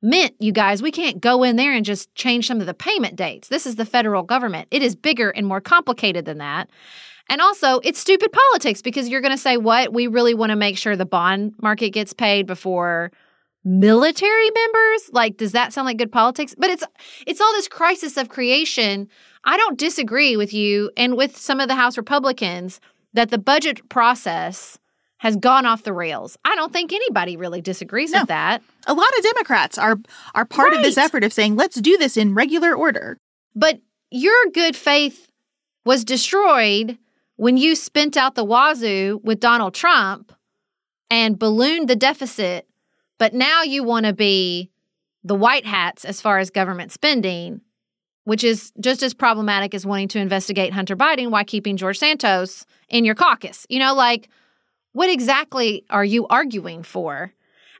[0.00, 0.82] meant, you guys.
[0.82, 3.48] We can't go in there and just change some of the payment dates.
[3.48, 4.68] This is the federal government.
[4.70, 6.68] It is bigger and more complicated than that.
[7.28, 9.92] And also, it's stupid politics because you're going to say, what?
[9.92, 13.10] We really want to make sure the bond market gets paid before
[13.64, 16.82] military members like does that sound like good politics but it's
[17.26, 19.08] it's all this crisis of creation
[19.44, 22.80] i don't disagree with you and with some of the house republicans
[23.12, 24.78] that the budget process
[25.18, 28.22] has gone off the rails i don't think anybody really disagrees no.
[28.22, 29.96] with that a lot of democrats are
[30.34, 30.78] are part right.
[30.78, 33.16] of this effort of saying let's do this in regular order
[33.54, 33.80] but
[34.10, 35.28] your good faith
[35.84, 36.98] was destroyed
[37.36, 40.32] when you spent out the wazoo with Donald Trump
[41.10, 42.66] and ballooned the deficit,
[43.18, 44.70] but now you want to be
[45.24, 47.60] the white hats as far as government spending,
[48.24, 52.64] which is just as problematic as wanting to investigate Hunter Biden while keeping George Santos
[52.88, 53.66] in your caucus.
[53.68, 54.28] You know, like
[54.92, 57.32] what exactly are you arguing for?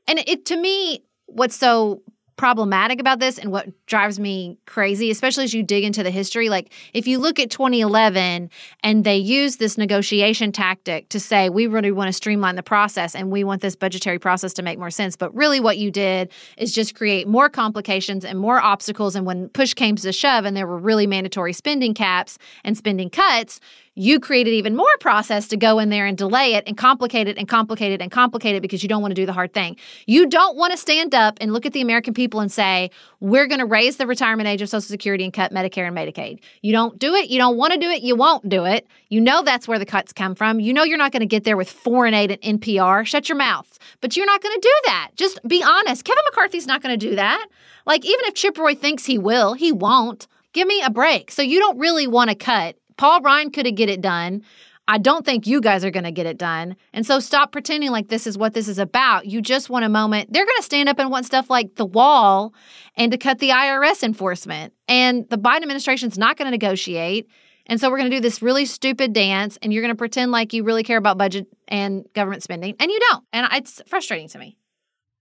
[0.07, 2.01] And it to me, what's so
[2.35, 6.49] problematic about this and what drives me crazy, especially as you dig into the history.
[6.49, 8.49] Like, if you look at 2011
[8.83, 13.15] and they use this negotiation tactic to say, we really want to streamline the process
[13.15, 15.15] and we want this budgetary process to make more sense.
[15.15, 19.15] But really, what you did is just create more complications and more obstacles.
[19.15, 23.09] And when push came to shove and there were really mandatory spending caps and spending
[23.09, 23.59] cuts,
[23.95, 27.37] you created even more process to go in there and delay it and complicate it
[27.37, 29.77] and complicate it and complicate it because you don't want to do the hard thing.
[30.07, 33.45] You don't want to stand up and look at the American people and say, we're
[33.45, 36.39] going to raise the retirement age of Social Security and cut Medicare and Medicaid.
[36.61, 37.29] You don't do it.
[37.29, 38.01] You don't want to do it.
[38.01, 38.87] You won't do it.
[39.09, 40.59] You know that's where the cuts come from.
[40.59, 43.05] You know you're not going to get there with foreign aid and NPR.
[43.05, 43.77] Shut your mouth.
[44.01, 45.11] But you're not going to do that.
[45.15, 46.03] Just be honest.
[46.03, 47.47] Kevin McCarthy's not going to do that.
[47.85, 50.27] Like, even if Chip Roy thinks he will, he won't.
[50.53, 51.31] Give me a break.
[51.31, 54.43] So you don't really want to cut Paul Ryan could have get it done.
[54.87, 56.75] I don't think you guys are going to get it done.
[56.91, 59.25] And so stop pretending like this is what this is about.
[59.25, 60.33] You just want a moment.
[60.33, 62.53] They're going to stand up and want stuff like the wall
[62.97, 64.73] and to cut the IRS enforcement.
[64.89, 67.29] And the Biden administration's not going to negotiate.
[67.65, 70.33] And so we're going to do this really stupid dance and you're going to pretend
[70.33, 73.23] like you really care about budget and government spending and you don't.
[73.31, 74.57] And it's frustrating to me.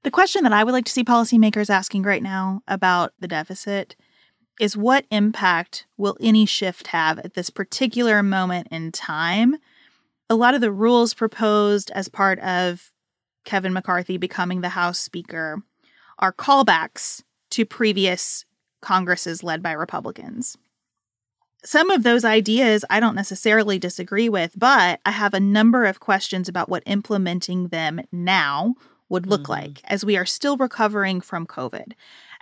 [0.03, 3.95] The question that I would like to see policymakers asking right now about the deficit
[4.61, 9.57] is what impact will any shift have at this particular moment in time?
[10.29, 12.93] A lot of the rules proposed as part of
[13.45, 15.63] Kevin McCarthy becoming the House Speaker
[16.19, 18.45] are callbacks to previous
[18.81, 20.57] Congresses led by Republicans.
[21.65, 26.01] Some of those ideas I don't necessarily disagree with, but I have a number of
[26.01, 28.75] questions about what implementing them now
[29.09, 29.53] would look mm-hmm.
[29.53, 31.93] like as we are still recovering from COVID,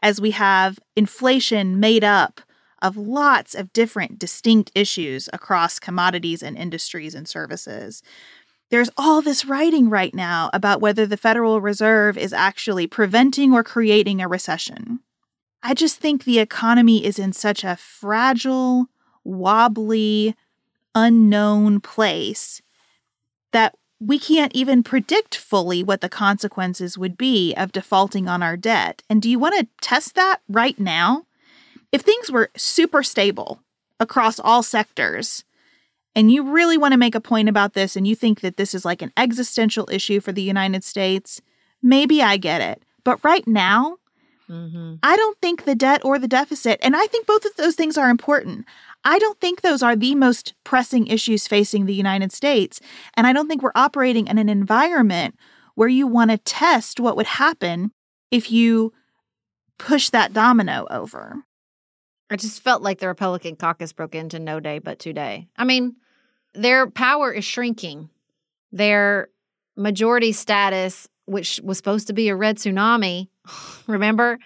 [0.03, 2.41] as we have inflation made up
[2.83, 8.03] of lots of different distinct issues across commodities and industries and services.
[8.71, 13.65] There's all this writing right now about whether the Federal Reserve is actually preventing or
[13.65, 15.01] creating a recession.
[15.63, 18.87] I just think the economy is in such a fragile,
[19.25, 20.37] wobbly,
[20.95, 22.63] unknown place
[23.53, 28.57] that we can't even predict fully what the consequences would be of defaulting on our
[28.57, 29.03] debt.
[29.11, 31.27] And do you want to test that right now?
[31.93, 33.61] If things were super stable
[33.99, 35.45] across all sectors,
[36.15, 38.75] and you really want to make a point about this and you think that this
[38.75, 41.41] is like an existential issue for the United States,
[41.83, 42.83] maybe I get it.
[43.05, 43.99] But right now,
[44.49, 44.95] mm-hmm.
[45.03, 47.97] I don't think the debt or the deficit, and I think both of those things
[47.97, 48.65] are important.
[49.05, 52.81] I don't think those are the most pressing issues facing the United States.
[53.15, 55.37] And I don't think we're operating in an environment
[55.75, 57.93] where you want to test what would happen
[58.31, 58.93] if you
[59.79, 61.45] push that domino over.
[62.31, 65.49] I just felt like the Republican caucus broke into no day but today.
[65.57, 65.97] I mean,
[66.55, 68.11] their power is shrinking.
[68.71, 69.29] Their
[69.77, 73.29] majority status, which was supposed to be a red tsunami,
[73.87, 74.39] remember,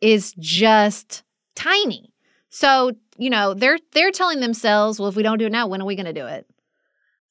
[0.00, 1.22] is just
[1.54, 2.12] tiny.
[2.50, 5.82] So, you know, they're they're telling themselves, well, if we don't do it now, when
[5.82, 6.46] are we going to do it?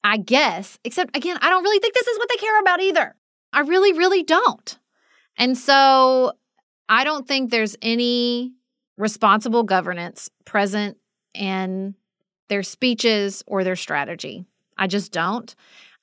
[0.04, 3.16] I guess, except again, I don't really think this is what they care about either.
[3.52, 4.78] I really really don't.
[5.36, 6.32] And so,
[6.88, 8.52] I don't think there's any
[8.96, 10.96] responsible governance present
[11.34, 11.94] in
[12.48, 14.44] their speeches or their strategy.
[14.76, 15.54] I just don't.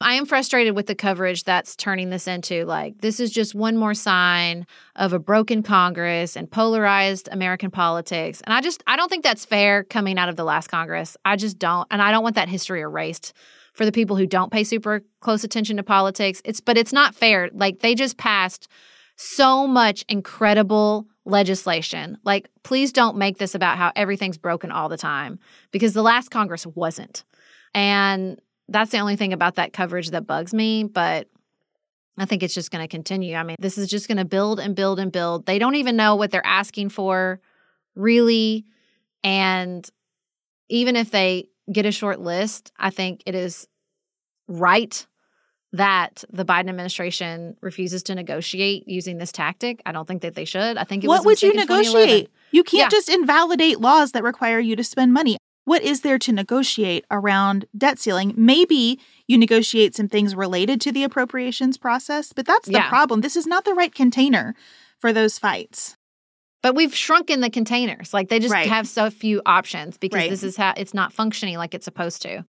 [0.06, 3.76] I am frustrated with the coverage that's turning this into like this is just one
[3.76, 8.40] more sign of a broken Congress and polarized American politics.
[8.42, 11.18] And I just I don't think that's fair coming out of the last Congress.
[11.26, 13.34] I just don't and I don't want that history erased
[13.74, 16.40] for the people who don't pay super close attention to politics.
[16.46, 17.50] It's but it's not fair.
[17.52, 18.68] Like they just passed
[19.16, 22.20] so much incredible legislation.
[22.24, 25.40] Like please don't make this about how everything's broken all the time
[25.72, 27.24] because the last Congress wasn't.
[27.74, 31.28] And that's the only thing about that coverage that bugs me, but
[32.18, 33.36] I think it's just going to continue.
[33.36, 35.46] I mean, this is just going to build and build and build.
[35.46, 37.40] They don't even know what they're asking for,
[37.96, 38.66] really.
[39.24, 39.88] And
[40.70, 43.68] even if they get a short list, I think it is
[44.48, 45.06] right
[45.74, 49.82] that the Biden administration refuses to negotiate using this tactic.
[49.86, 50.78] I don't think that they should.
[50.78, 52.30] I think it what would you negotiate?
[52.52, 52.90] You can't yeah.
[52.90, 57.66] just invalidate laws that require you to spend money what is there to negotiate around
[57.78, 58.34] debt ceiling?
[58.38, 62.90] Maybe you negotiate some things related to the appropriations process, but that's the yeah.
[62.90, 63.22] problem.
[63.22, 64.56] This is not the right container
[65.00, 65.98] for those fights.
[66.62, 68.14] But we've shrunken the containers.
[68.14, 68.68] Like they just right.
[68.68, 70.30] have so few options because right.
[70.30, 72.46] this is how it's not functioning like it's supposed to.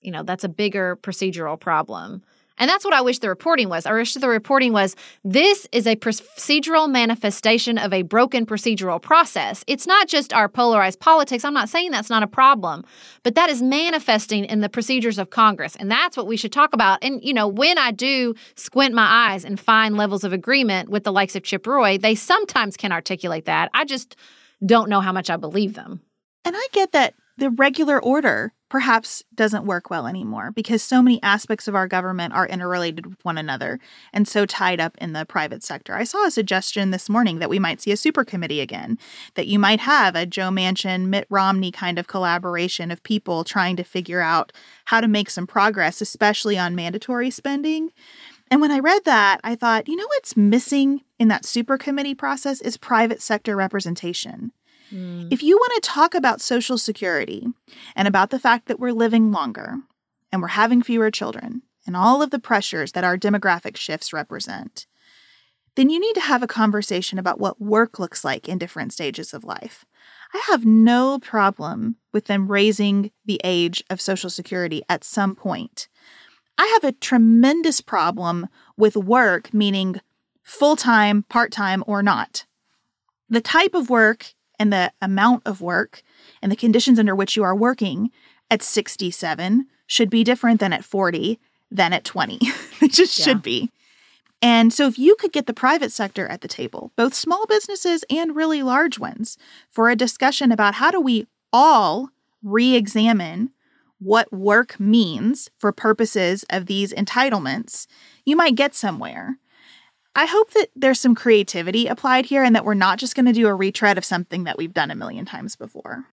[0.00, 2.22] You know, that's a bigger procedural problem.
[2.58, 3.86] And that's what I wish the reporting was.
[3.86, 9.64] I wish the reporting was this is a procedural manifestation of a broken procedural process.
[9.66, 11.44] It's not just our polarized politics.
[11.44, 12.84] I'm not saying that's not a problem,
[13.22, 15.76] but that is manifesting in the procedures of Congress.
[15.76, 17.02] And that's what we should talk about.
[17.02, 21.04] And, you know, when I do squint my eyes and find levels of agreement with
[21.04, 23.70] the likes of Chip Roy, they sometimes can articulate that.
[23.74, 24.16] I just
[24.64, 26.00] don't know how much I believe them.
[26.44, 31.22] And I get that the regular order perhaps doesn't work well anymore because so many
[31.22, 33.80] aspects of our government are interrelated with one another
[34.12, 35.94] and so tied up in the private sector.
[35.94, 38.98] I saw a suggestion this morning that we might see a super committee again,
[39.34, 43.76] that you might have a Joe Manchin, Mitt Romney kind of collaboration of people trying
[43.76, 44.52] to figure out
[44.86, 47.90] how to make some progress, especially on mandatory spending.
[48.50, 52.14] And when I read that, I thought, you know what's missing in that super committee
[52.14, 54.52] process is private sector representation.
[54.92, 55.32] Mm.
[55.32, 57.46] If you want to talk about Social Security
[57.94, 59.76] and about the fact that we're living longer
[60.32, 64.86] and we're having fewer children and all of the pressures that our demographic shifts represent,
[65.76, 69.32] then you need to have a conversation about what work looks like in different stages
[69.32, 69.84] of life.
[70.34, 75.88] I have no problem with them raising the age of Social Security at some point.
[76.58, 80.00] I have a tremendous problem with work, meaning
[80.42, 82.44] full time, part time, or not.
[83.28, 86.02] The type of work and the amount of work
[86.42, 88.10] and the conditions under which you are working
[88.50, 91.38] at 67 should be different than at 40
[91.70, 92.38] than at 20.
[92.80, 93.24] it just yeah.
[93.24, 93.70] should be.
[94.40, 98.04] And so, if you could get the private sector at the table, both small businesses
[98.08, 99.36] and really large ones,
[99.68, 102.10] for a discussion about how do we all
[102.42, 103.50] re examine
[103.98, 107.88] what work means for purposes of these entitlements,
[108.24, 109.38] you might get somewhere.
[110.14, 113.32] I hope that there's some creativity applied here and that we're not just going to
[113.32, 116.06] do a retread of something that we've done a million times before.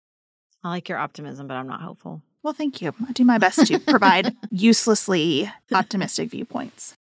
[0.64, 2.22] I like your optimism, but I'm not hopeful.
[2.43, 2.93] Well, thank you.
[3.08, 6.96] I do my best to provide uselessly optimistic viewpoints.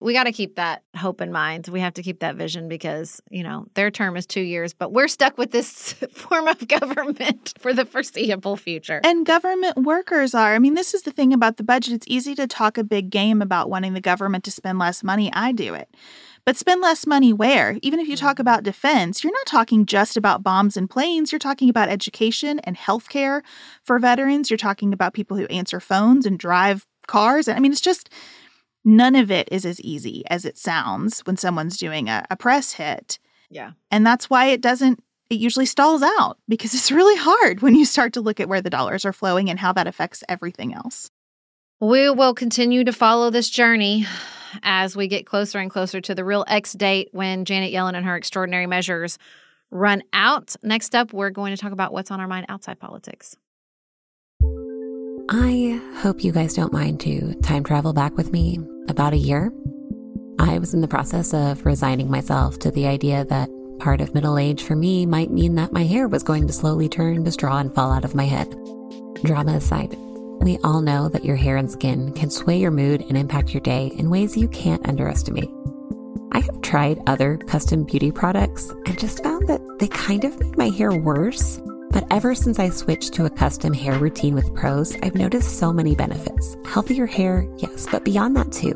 [0.00, 1.68] We got to keep that hope in mind.
[1.68, 4.92] We have to keep that vision because, you know, their term is two years, but
[4.92, 9.00] we're stuck with this form of government for the foreseeable future.
[9.04, 10.54] And government workers are.
[10.54, 11.94] I mean, this is the thing about the budget.
[11.94, 15.30] It's easy to talk a big game about wanting the government to spend less money.
[15.32, 15.88] I do it.
[16.44, 17.78] But spend less money where?
[17.82, 18.40] Even if you talk mm.
[18.40, 21.32] about defense, you're not talking just about bombs and planes.
[21.32, 23.42] You're talking about education and healthcare
[23.84, 24.50] for veterans.
[24.50, 27.48] You're talking about people who answer phones and drive cars.
[27.48, 28.08] I mean, it's just
[28.84, 32.72] none of it is as easy as it sounds when someone's doing a, a press
[32.72, 33.18] hit.
[33.50, 33.72] Yeah.
[33.90, 37.84] And that's why it doesn't, it usually stalls out because it's really hard when you
[37.84, 41.10] start to look at where the dollars are flowing and how that affects everything else.
[41.80, 44.06] We will continue to follow this journey
[44.62, 48.04] as we get closer and closer to the real X date when Janet Yellen and
[48.04, 49.18] her extraordinary measures
[49.70, 50.56] run out.
[50.62, 53.36] Next up, we're going to talk about what's on our mind outside politics.
[55.32, 58.58] I hope you guys don't mind to time travel back with me
[58.88, 59.52] about a year.
[60.40, 64.38] I was in the process of resigning myself to the idea that part of middle
[64.38, 67.58] age for me might mean that my hair was going to slowly turn to straw
[67.58, 68.50] and fall out of my head.
[69.22, 69.94] Drama aside,
[70.40, 73.60] we all know that your hair and skin can sway your mood and impact your
[73.60, 75.50] day in ways you can't underestimate.
[76.32, 80.58] I have tried other custom beauty products and just found that they kind of made
[80.58, 81.60] my hair worse.
[81.90, 85.72] But ever since I switched to a custom hair routine with Prose, I've noticed so
[85.72, 86.56] many benefits.
[86.64, 88.74] Healthier hair, yes, but beyond that too.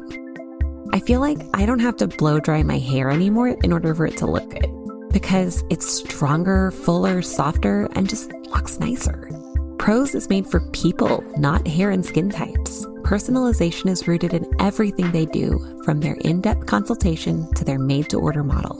[0.92, 4.06] I feel like I don't have to blow dry my hair anymore in order for
[4.06, 4.70] it to look good
[5.12, 9.30] because it's stronger, fuller, softer, and just looks nicer.
[9.78, 12.84] Prose is made for people, not hair and skin types.
[13.02, 18.08] Personalization is rooted in everything they do, from their in depth consultation to their made
[18.08, 18.76] to order model.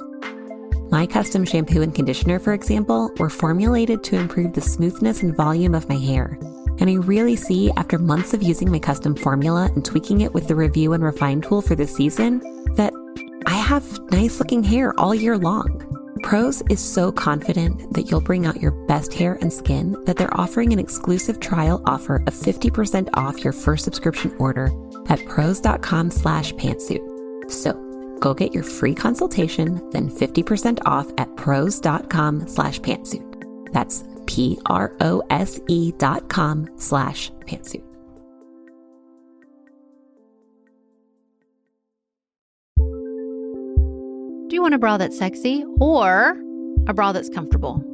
[0.95, 5.74] My custom shampoo and conditioner, for example, were formulated to improve the smoothness and volume
[5.74, 6.38] of my hair.
[6.78, 10.47] And I really see, after months of using my custom formula and tweaking it with
[10.47, 12.38] the review and refine tool for this season,
[12.76, 12.92] that
[13.45, 15.82] I have nice looking hair all year long.
[16.22, 20.40] Prose is so confident that you'll bring out your best hair and skin that they're
[20.40, 24.70] offering an exclusive trial offer of 50% off your first subscription order
[25.09, 27.51] at prose.com slash pantsuit.
[27.51, 27.84] So
[28.25, 33.72] go get your free consultation, then 50% off at prose.com slash pantsuit.
[33.72, 37.85] That's P-R-O-S-E dot com slash pantsuit.
[44.49, 46.41] Do you want a bra that's sexy or
[46.87, 47.85] a bra that's comfortable?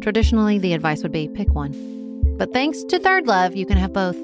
[0.00, 1.72] Traditionally, the advice would be pick one.
[2.38, 4.16] But thanks to ThirdLove, you can have both.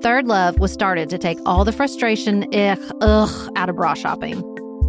[0.00, 4.53] ThirdLove was started to take all the frustration, ugh, ugh, out of bra shopping.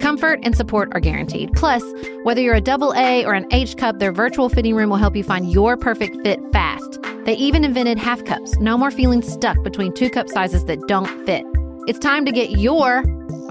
[0.00, 1.52] Comfort and support are guaranteed.
[1.54, 1.82] Plus,
[2.22, 5.14] whether you're a double A or an H cup, their virtual fitting room will help
[5.14, 6.98] you find your perfect fit fast.
[7.24, 8.58] They even invented half cups.
[8.58, 11.44] No more feeling stuck between two cup sizes that don't fit.
[11.86, 13.04] It's time to get your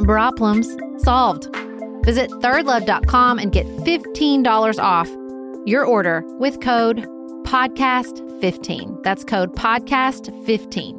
[0.03, 1.47] problems solved.
[2.03, 5.09] Visit thirdlove.com and get $15 off
[5.67, 7.05] your order with code
[7.43, 9.03] podcast15.
[9.03, 10.98] That's code podcast15.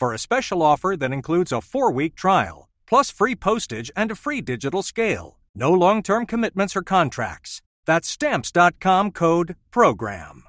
[0.00, 4.16] for a special offer that includes a four week trial, plus free postage and a
[4.16, 5.38] free digital scale.
[5.54, 7.60] No long term commitments or contracts.
[7.84, 10.44] That's stamps.com code PROGRAM.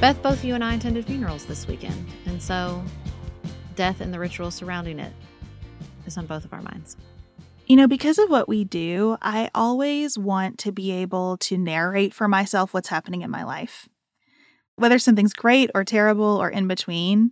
[0.00, 2.82] Beth, both you and I attended funerals this weekend, and so
[3.76, 5.12] death and the ritual surrounding it
[6.06, 6.96] is on both of our minds.
[7.70, 12.12] You know, because of what we do, I always want to be able to narrate
[12.12, 13.88] for myself what's happening in my life.
[14.74, 17.30] Whether something's great or terrible or in between,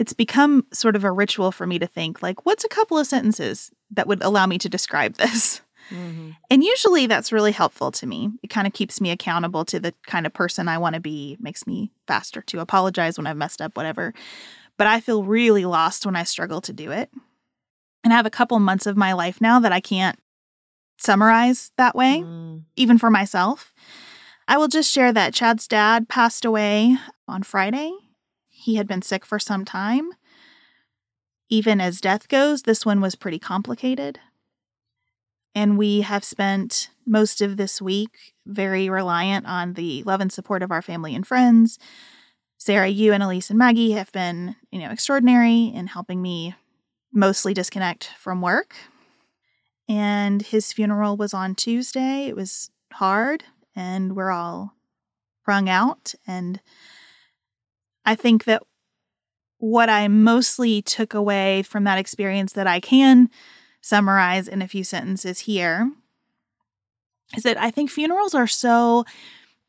[0.00, 3.06] it's become sort of a ritual for me to think, like, what's a couple of
[3.06, 5.60] sentences that would allow me to describe this?
[5.90, 6.30] Mm-hmm.
[6.50, 8.30] And usually that's really helpful to me.
[8.42, 11.36] It kind of keeps me accountable to the kind of person I want to be,
[11.38, 14.12] makes me faster to apologize when I've messed up, whatever.
[14.76, 17.10] But I feel really lost when I struggle to do it.
[18.06, 20.16] And I have a couple months of my life now that I can't
[20.96, 22.62] summarize that way, mm.
[22.76, 23.74] even for myself.
[24.46, 27.92] I will just share that Chad's dad passed away on Friday.
[28.48, 30.12] He had been sick for some time.
[31.48, 34.20] Even as death goes, this one was pretty complicated.
[35.52, 40.62] And we have spent most of this week very reliant on the love and support
[40.62, 41.76] of our family and friends.
[42.56, 46.54] Sarah, you and Elise and Maggie have been, you know, extraordinary in helping me
[47.16, 48.76] mostly disconnect from work.
[49.88, 52.26] And his funeral was on Tuesday.
[52.26, 53.44] It was hard,
[53.74, 54.74] and we're all
[55.46, 56.14] wrung out.
[56.26, 56.60] And
[58.04, 58.62] I think that
[59.58, 63.30] what I mostly took away from that experience that I can
[63.80, 65.90] summarize in a few sentences here
[67.36, 69.04] is that I think funerals are so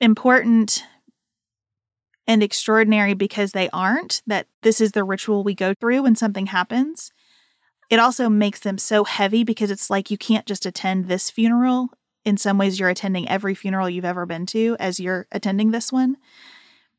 [0.02, 0.84] important
[2.28, 6.48] and extraordinary because they aren't, that this is the ritual we go through when something
[6.48, 7.12] happens.
[7.90, 11.90] It also makes them so heavy because it's like you can't just attend this funeral.
[12.26, 15.92] In some ways, you're attending every funeral you've ever been to as you're attending this
[15.92, 16.18] one.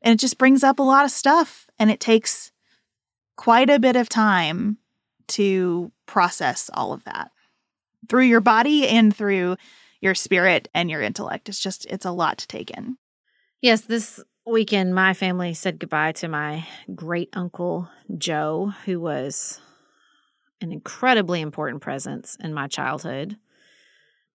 [0.01, 2.51] And it just brings up a lot of stuff and it takes
[3.35, 4.77] quite a bit of time
[5.27, 7.31] to process all of that
[8.09, 9.55] through your body and through
[10.01, 11.49] your spirit and your intellect.
[11.49, 12.97] It's just, it's a lot to take in.
[13.61, 16.65] Yes, this weekend, my family said goodbye to my
[16.95, 19.59] great uncle Joe, who was
[20.61, 23.37] an incredibly important presence in my childhood,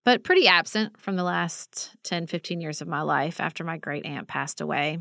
[0.05, 4.05] but pretty absent from the last 10, 15 years of my life after my great
[4.05, 4.99] aunt passed away.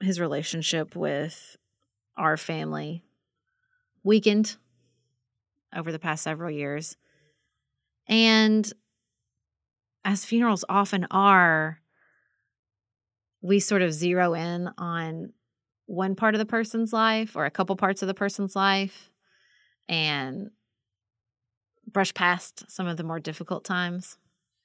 [0.00, 1.56] His relationship with
[2.16, 3.02] our family
[4.04, 4.56] weakened
[5.76, 6.96] over the past several years.
[8.08, 8.70] And
[10.04, 11.80] as funerals often are,
[13.42, 15.32] we sort of zero in on
[15.86, 19.07] one part of the person's life or a couple parts of the person's life
[19.88, 20.50] and
[21.90, 24.18] brush past some of the more difficult times.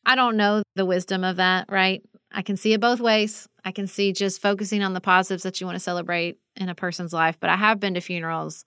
[0.05, 2.03] I don't know the wisdom of that, right?
[2.31, 3.47] I can see it both ways.
[3.63, 6.75] I can see just focusing on the positives that you want to celebrate in a
[6.75, 8.65] person's life, but I have been to funerals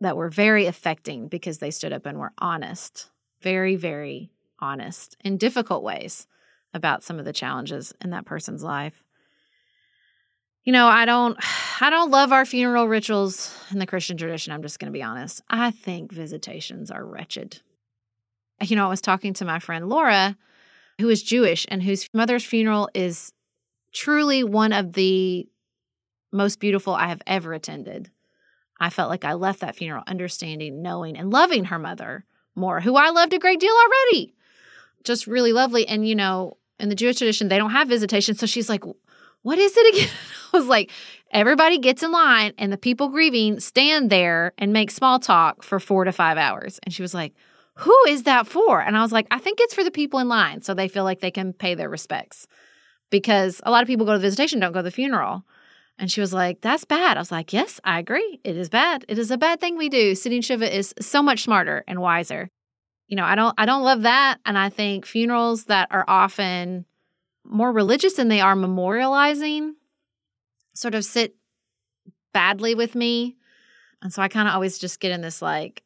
[0.00, 3.10] that were very affecting because they stood up and were honest,
[3.42, 6.26] very, very honest in difficult ways
[6.72, 9.02] about some of the challenges in that person's life.
[10.64, 11.36] You know, I don't
[11.80, 15.02] I don't love our funeral rituals in the Christian tradition, I'm just going to be
[15.02, 15.42] honest.
[15.48, 17.60] I think visitations are wretched.
[18.60, 20.36] You know, I was talking to my friend Laura
[21.00, 23.32] who is Jewish and whose mother's funeral is
[23.92, 25.48] truly one of the
[26.32, 28.10] most beautiful I have ever attended.
[28.78, 32.96] I felt like I left that funeral understanding, knowing, and loving her mother more, who
[32.96, 34.34] I loved a great deal already.
[35.04, 35.86] Just really lovely.
[35.88, 38.34] And, you know, in the Jewish tradition, they don't have visitation.
[38.34, 38.84] So she's like,
[39.42, 40.10] What is it again?
[40.52, 40.90] Was like,
[41.32, 45.78] Everybody gets in line, and the people grieving stand there and make small talk for
[45.78, 46.80] four to five hours.
[46.82, 47.34] And she was like,
[47.76, 48.80] Who is that for?
[48.80, 51.04] And I was like, I think it's for the people in line so they feel
[51.04, 52.46] like they can pay their respects.
[53.10, 55.44] Because a lot of people go to the visitation, don't go to the funeral.
[55.98, 57.16] And she was like, That's bad.
[57.16, 58.40] I was like, Yes, I agree.
[58.42, 59.04] It is bad.
[59.06, 60.14] It is a bad thing we do.
[60.14, 62.50] Sitting Shiva is so much smarter and wiser.
[63.06, 64.38] You know, I don't I don't love that.
[64.46, 66.86] And I think funerals that are often
[67.44, 69.72] more religious than they are memorializing
[70.80, 71.34] sort of sit
[72.32, 73.36] badly with me.
[74.02, 75.82] And so I kind of always just get in this like,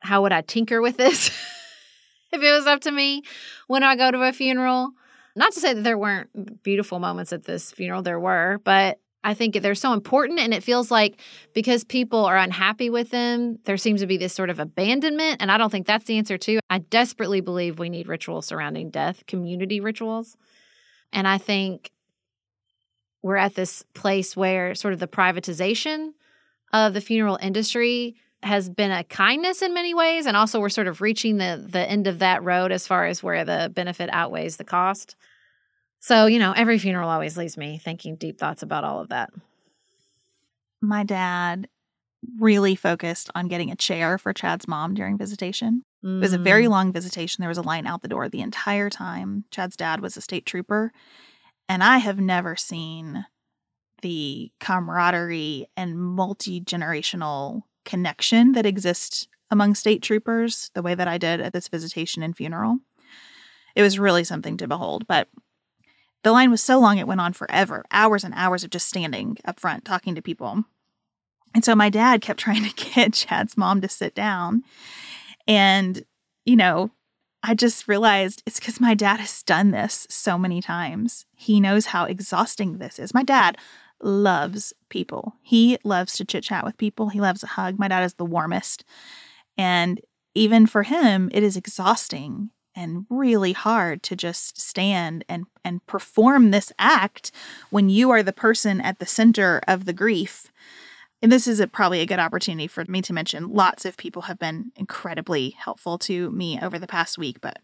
[0.00, 1.28] how would I tinker with this
[2.32, 3.22] if it was up to me
[3.68, 4.90] when I go to a funeral?
[5.36, 9.34] Not to say that there weren't beautiful moments at this funeral, there were, but I
[9.34, 10.40] think they're so important.
[10.40, 11.20] And it feels like
[11.54, 15.36] because people are unhappy with them, there seems to be this sort of abandonment.
[15.40, 16.58] And I don't think that's the answer, too.
[16.68, 20.36] I desperately believe we need rituals surrounding death, community rituals.
[21.12, 21.92] And I think
[23.22, 26.12] we're at this place where sort of the privatization
[26.72, 30.88] of the funeral industry has been a kindness in many ways and also we're sort
[30.88, 34.56] of reaching the the end of that road as far as where the benefit outweighs
[34.56, 35.14] the cost
[36.00, 39.30] So, you know, every funeral always leaves me thinking deep thoughts about all of that.
[40.80, 41.68] My dad
[42.38, 45.82] really focused on getting a chair for Chad's mom during visitation.
[46.02, 46.70] It was a very Mm.
[46.70, 47.42] long visitation.
[47.42, 49.44] There was a line out the door the entire time.
[49.52, 50.92] Chad's dad was a state trooper.
[51.72, 53.24] And I have never seen
[54.02, 61.16] the camaraderie and multi generational connection that exists among state troopers the way that I
[61.16, 62.80] did at this visitation and funeral.
[63.74, 65.06] It was really something to behold.
[65.06, 65.28] But
[66.22, 69.38] the line was so long, it went on forever hours and hours of just standing
[69.46, 70.64] up front talking to people.
[71.54, 74.62] And so my dad kept trying to get Chad's mom to sit down.
[75.48, 76.04] And,
[76.44, 76.90] you know,
[77.42, 81.26] I just realized it's because my dad has done this so many times.
[81.34, 83.14] He knows how exhausting this is.
[83.14, 83.58] My dad
[84.00, 85.34] loves people.
[85.42, 87.08] He loves to chit chat with people.
[87.08, 87.78] He loves a hug.
[87.78, 88.84] My dad is the warmest.
[89.58, 90.00] And
[90.34, 96.50] even for him, it is exhausting and really hard to just stand and and perform
[96.50, 97.30] this act
[97.70, 100.50] when you are the person at the center of the grief.
[101.22, 104.22] And this is a, probably a good opportunity for me to mention lots of people
[104.22, 107.60] have been incredibly helpful to me over the past week, but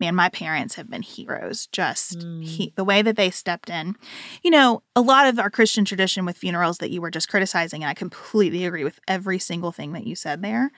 [0.00, 1.66] man, my parents have been heroes.
[1.66, 2.42] Just mm.
[2.42, 3.94] he, the way that they stepped in.
[4.42, 7.82] You know, a lot of our Christian tradition with funerals that you were just criticizing,
[7.82, 10.72] and I completely agree with every single thing that you said there.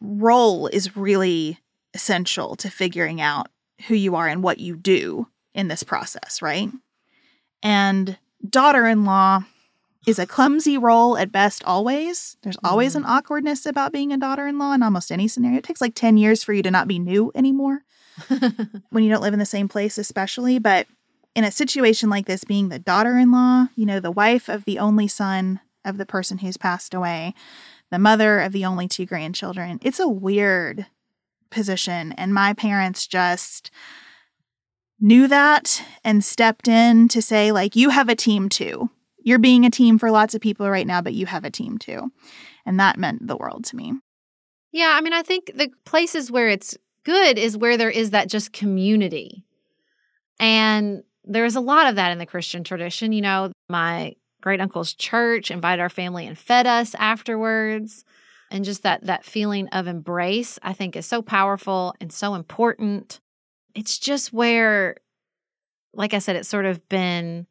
[0.00, 1.58] Role is really
[1.92, 3.48] essential to figuring out
[3.88, 6.70] who you are and what you do in this process, right?
[7.62, 8.16] And
[8.48, 9.44] daughter in law
[10.06, 12.36] is a clumsy role at best, always.
[12.42, 13.12] There's always an mm-hmm.
[13.12, 15.58] awkwardness about being a daughter in law in almost any scenario.
[15.58, 17.84] It takes like 10 years for you to not be new anymore
[18.90, 20.58] when you don't live in the same place, especially.
[20.58, 20.86] But
[21.34, 24.64] in a situation like this, being the daughter in law, you know, the wife of
[24.64, 27.34] the only son of the person who's passed away,
[27.90, 30.86] the mother of the only two grandchildren, it's a weird
[31.50, 32.12] position.
[32.12, 33.70] And my parents just
[35.00, 38.90] knew that and stepped in to say, like, you have a team too.
[39.24, 41.78] You're being a team for lots of people right now, but you have a team
[41.78, 42.10] too.
[42.66, 43.92] And that meant the world to me.
[44.72, 48.28] Yeah, I mean, I think the places where it's good is where there is that
[48.28, 49.44] just community.
[50.40, 53.12] And there's a lot of that in the Christian tradition.
[53.12, 58.04] You know, my great uncle's church invited our family and fed us afterwards.
[58.50, 63.20] And just that that feeling of embrace, I think is so powerful and so important.
[63.74, 64.96] It's just where,
[65.94, 67.46] like I said, it's sort of been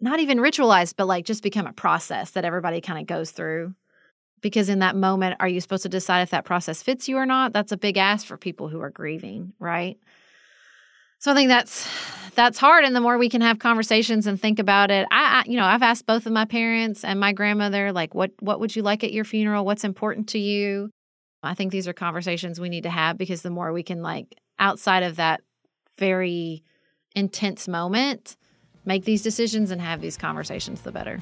[0.00, 3.74] not even ritualized, but like just become a process that everybody kind of goes through.
[4.40, 7.24] Because in that moment are you supposed to decide if that process fits you or
[7.24, 7.52] not?
[7.52, 9.98] That's a big ask for people who are grieving right?
[11.24, 11.88] So i think that's
[12.34, 15.42] that's hard and the more we can have conversations and think about it I, I
[15.46, 18.76] you know i've asked both of my parents and my grandmother like what what would
[18.76, 19.64] you like at your funeral?
[19.64, 20.90] What's important to you?
[21.42, 24.34] I think these are conversations we need to have because the more we can like
[24.58, 25.40] outside of that
[25.96, 26.62] very
[27.14, 28.36] intense moment
[28.84, 31.20] make these decisions and have these conversations the better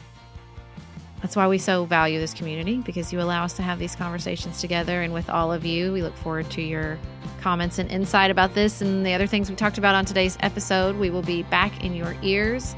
[1.22, 4.60] that's why we so value this community because you allow us to have these conversations
[4.60, 5.92] together and with all of you.
[5.92, 6.98] We look forward to your
[7.40, 10.96] comments and insight about this and the other things we talked about on today's episode.
[10.96, 12.74] We will be back in your ears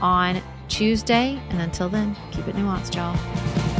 [0.00, 1.40] on Tuesday.
[1.50, 3.79] And until then, keep it nuanced, y'all.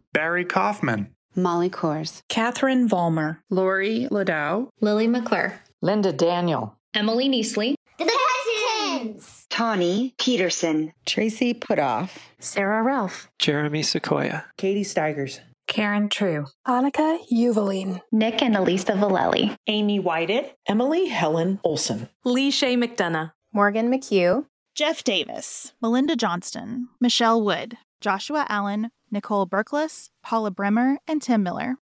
[0.13, 8.11] Barry Kaufman, Molly Kors, Catherine Vollmer, Lori Ladow, Lily McClure, Linda Daniel, Emily Neasley, The
[8.11, 18.01] Cousins, Tawny Peterson, Tracy Putoff, Sarah Ralph, Jeremy Sequoia, Katie Steigers, Karen True, Annika Uvaline,
[18.11, 24.45] Nick and Elisa Valelli, Amy Whited, Emily Helen Olson, Lee Shay McDonough, Morgan McHugh,
[24.75, 31.75] Jeff Davis, Melinda Johnston, Michelle Wood, Joshua Allen, Nicole Berkless, Paula Bremer, and Tim Miller.